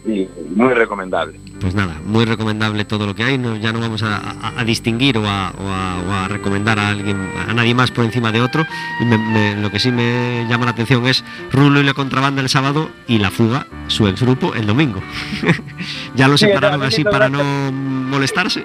[0.05, 1.39] y muy recomendable.
[1.59, 3.37] Pues nada, muy recomendable todo lo que hay.
[3.37, 6.79] No, ya no vamos a, a- a distinguir o a, o a- o a recomendar
[6.79, 8.65] a alguien, a nadie más por encima de otro.
[8.99, 12.41] Y me- me- lo que sí me llama la atención es Rulo y la contrabanda
[12.41, 15.01] el sábado y la fuga, su ex grupo, el domingo.
[16.15, 18.63] ya lo Sí, separaron así para no molestarse.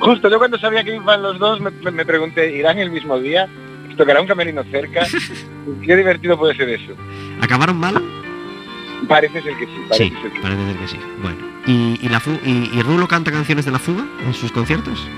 [0.00, 3.48] Justo, yo cuando sabía que iban los dos me- me pregunté, ¿irán el mismo día?
[3.96, 5.06] ¿Tocará un camerino cerca?
[5.86, 6.92] ¿Qué divertido puede ser eso?
[7.40, 7.94] ¿Acabaron mal?
[9.08, 10.42] Parece ser que sí, parece Sí, ser que sí.
[10.42, 10.98] parece ser que sí.
[11.22, 15.08] Bueno, ¿y, y la y, y Rulo canta canciones de la fuga en sus conciertos?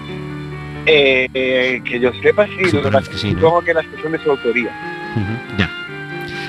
[0.87, 3.41] Eh, eh, que yo sepa, sí, Sí, lo que parece pasa que es sí, que
[3.41, 3.61] ¿no?
[3.63, 4.71] que las que son de su autoría.
[5.17, 5.68] Ujú, ya.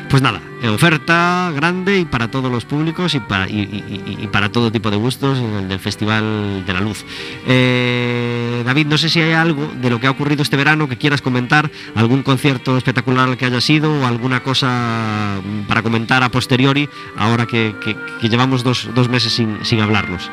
[0.10, 0.42] Pues nada,
[0.74, 5.78] oferta grande y para todos los públicos y para, todo tipo de gustos el del
[5.78, 7.06] Festival de la Luz.
[7.48, 10.98] Eh, David, no sé si hay algo de lo que ha ocurrido este verano que
[10.98, 16.90] quieras comentar, algún concierto espectacular que haya sido o alguna cosa para comentar a posteriori,
[17.16, 17.76] ahora que,
[18.24, 20.32] llevamos dos, dos meses sin, sin hablarnos.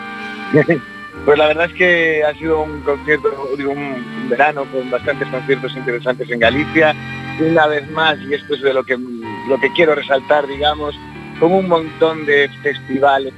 [1.25, 6.31] Pues la verdad es que ha sido un concierto, un verano con bastantes conciertos interesantes
[6.31, 6.95] en Galicia.
[7.41, 8.97] Una vez más, y esto es de lo que,
[9.49, 10.95] lo que quiero resaltar, digamos,
[11.39, 13.33] con un montón de festivales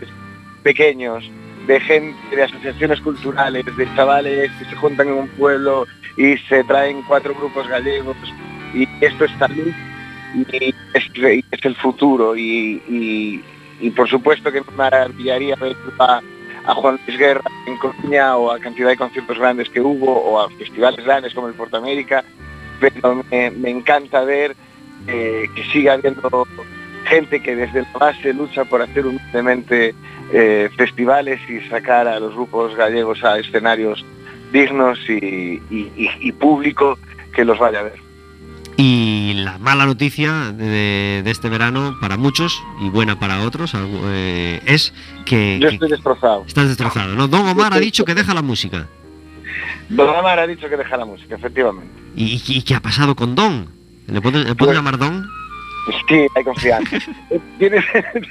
[0.63, 1.29] pequeños,
[1.67, 5.87] de gente, de asociaciones culturales, de chavales que se juntan en un pueblo
[6.17, 8.17] y se traen cuatro grupos gallegos.
[8.75, 9.73] Y esto es salud
[10.35, 12.37] y es, el futuro.
[12.37, 13.45] Y, y-
[13.81, 16.21] y por supuesto que me maravillaría ver a,
[16.67, 20.41] a Juan Luis Guerra en Coruña o a cantidad de conciertos grandes que hubo o
[20.41, 22.25] a festivales grandes como el Porto América,
[22.81, 24.57] pero me encanta ver
[25.09, 26.47] eh, que siga habiendo
[27.07, 29.95] gente que desde la base lucha por hacer humildemente
[30.33, 34.05] eh, festivales y sacar a los grupos gallegos a escenarios
[34.53, 35.15] dignos y,
[35.71, 36.99] y- y- y público
[37.35, 37.97] que los vaya a ver.
[38.77, 44.61] Y la mala noticia de, de este verano para muchos y buena para otros eh,
[44.67, 44.95] es
[45.27, 46.45] que, Yo estoy destrozado.
[46.47, 47.15] estás destrozado.
[47.15, 47.27] ¿no?
[47.27, 48.87] Don Omar ha dicho que deja la música.
[49.89, 51.91] Don Amar ha dicho que deja la música, efectivamente.
[52.15, 53.78] ¿Y, y qué ha pasado con Don?
[54.09, 55.29] ¿Le puedo, le puedo Pues- llamar Don?
[56.09, 56.99] Sí, hay confianza.
[57.59, 57.83] Tiene,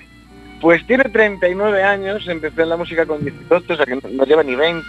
[0.62, 4.26] pues tiene 39 años, empezó en la música con 18, o sea que no, no
[4.26, 4.84] lleva ni 20.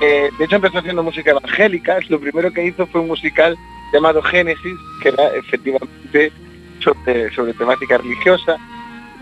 [0.00, 3.56] Eh, de hecho empezó haciendo música evangélica, lo primero que hizo fue un musical
[3.92, 6.32] llamado Génesis, que era efectivamente
[6.80, 8.56] sobre, sobre temática religiosa.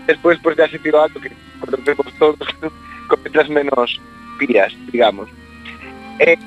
[0.05, 2.37] Después pues ya se tiró algo que conocemos todos
[3.07, 3.99] con letras menos
[4.39, 5.27] pías, digamos.
[6.19, 6.37] Eh,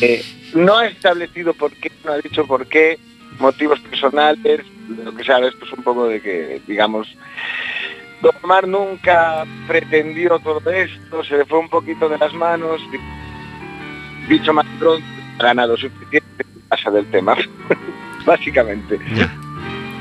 [0.00, 2.98] eh, no ha establecido por qué, no ha dicho por qué,
[3.38, 4.60] motivos personales,
[5.04, 7.08] lo que sea, esto es un poco de que, digamos,
[8.22, 14.34] Don Omar nunca pretendió todo esto, se le fue un poquito de las manos, di-
[14.34, 15.04] dicho más pronto,
[15.38, 17.36] ha ganado suficiente, pasa del tema,
[18.26, 18.98] básicamente.
[19.14, 19.32] Ya.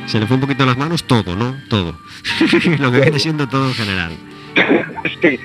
[0.08, 1.56] Se le fue un poquito de las manos todo, ¿no?
[1.70, 1.98] Todo.
[2.80, 4.12] Lo que viene siendo todo en general.
[5.22, 5.40] Sí.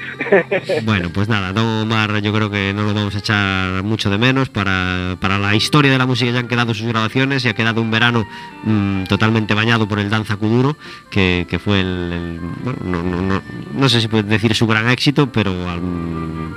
[0.84, 4.18] Bueno, pues nada, Don Omar yo creo que no lo vamos a echar mucho de
[4.18, 4.48] menos.
[4.48, 7.80] Para, para la historia de la música ya han quedado sus grabaciones y ha quedado
[7.82, 8.26] un verano
[8.64, 10.76] mm, totalmente bañado por el Danza Kuduro,
[11.10, 13.42] que, que fue el, el- bueno, no, no, no,
[13.74, 15.52] no sé si puedes decir su gran éxito, pero,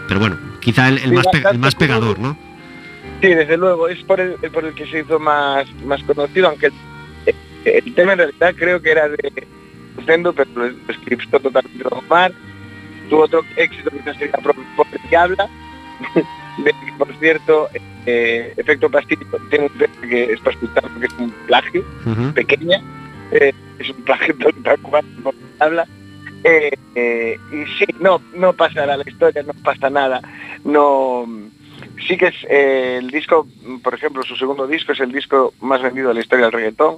[0.08, 2.38] pero bueno, quizá el, el Sí, más, pe- el más pegador, ¿no?
[3.22, 6.68] Sí, desde luego, es por el, por el que se hizo más, más conocido, aunque
[7.26, 7.36] el,
[7.66, 9.48] el tema en realidad creo que era de
[10.06, 12.32] Sendo, pero lo escribió totalmente Omar.
[13.10, 15.48] Tuvo otro éxito que sería Por por habla,
[16.58, 17.70] de que, por cierto,
[18.06, 22.34] eh, Efecto Pastillo tiene un tema que es para escuchar porque es un plagio, Ujú.
[22.34, 22.82] pequeña,
[23.32, 25.88] eh, es un plagio tal cual como habla.
[26.44, 30.22] Eh, eh, y sí, no, no pasará la historia, no pasa nada,
[30.66, 31.26] no
[32.08, 33.48] sí que es eh, el disco,
[33.84, 36.98] por ejemplo, su segundo disco es el disco más vendido de la historia del reggaetón.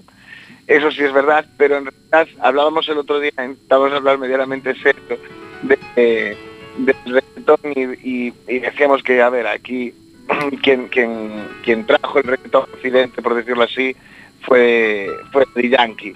[0.68, 5.20] Eso sí es verdad, pero en realidad hablábamos el otro día, intentábamos hablar medianamente serio
[5.62, 6.38] de, eh,
[7.06, 9.94] reggaetón y, decíamos que, a ver, aquí
[10.64, 13.96] quien, quien, quien trajo el reggaetón a Occidente, por decirlo así,
[14.42, 16.14] fue, fue Yankee.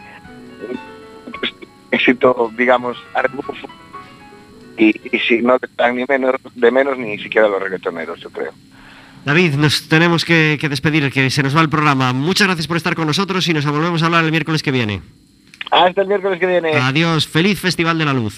[1.40, 1.54] Pues,
[1.92, 3.54] éxito, digamos, arbufo.
[4.78, 5.58] Y, y sí, no
[5.94, 8.54] ni menos, de menos ni siquiera los reggaetoneros, yo creo.
[9.30, 12.14] David, nos tenemos que, que despedir, que se nos va el programa.
[12.14, 15.04] Muchas gracias por estar con nosotros y nos volvemos a hablar el miércoles que viene.
[15.70, 16.76] Hasta el miércoles que viene.
[16.76, 18.34] Adiós, feliz Festival de la Luz.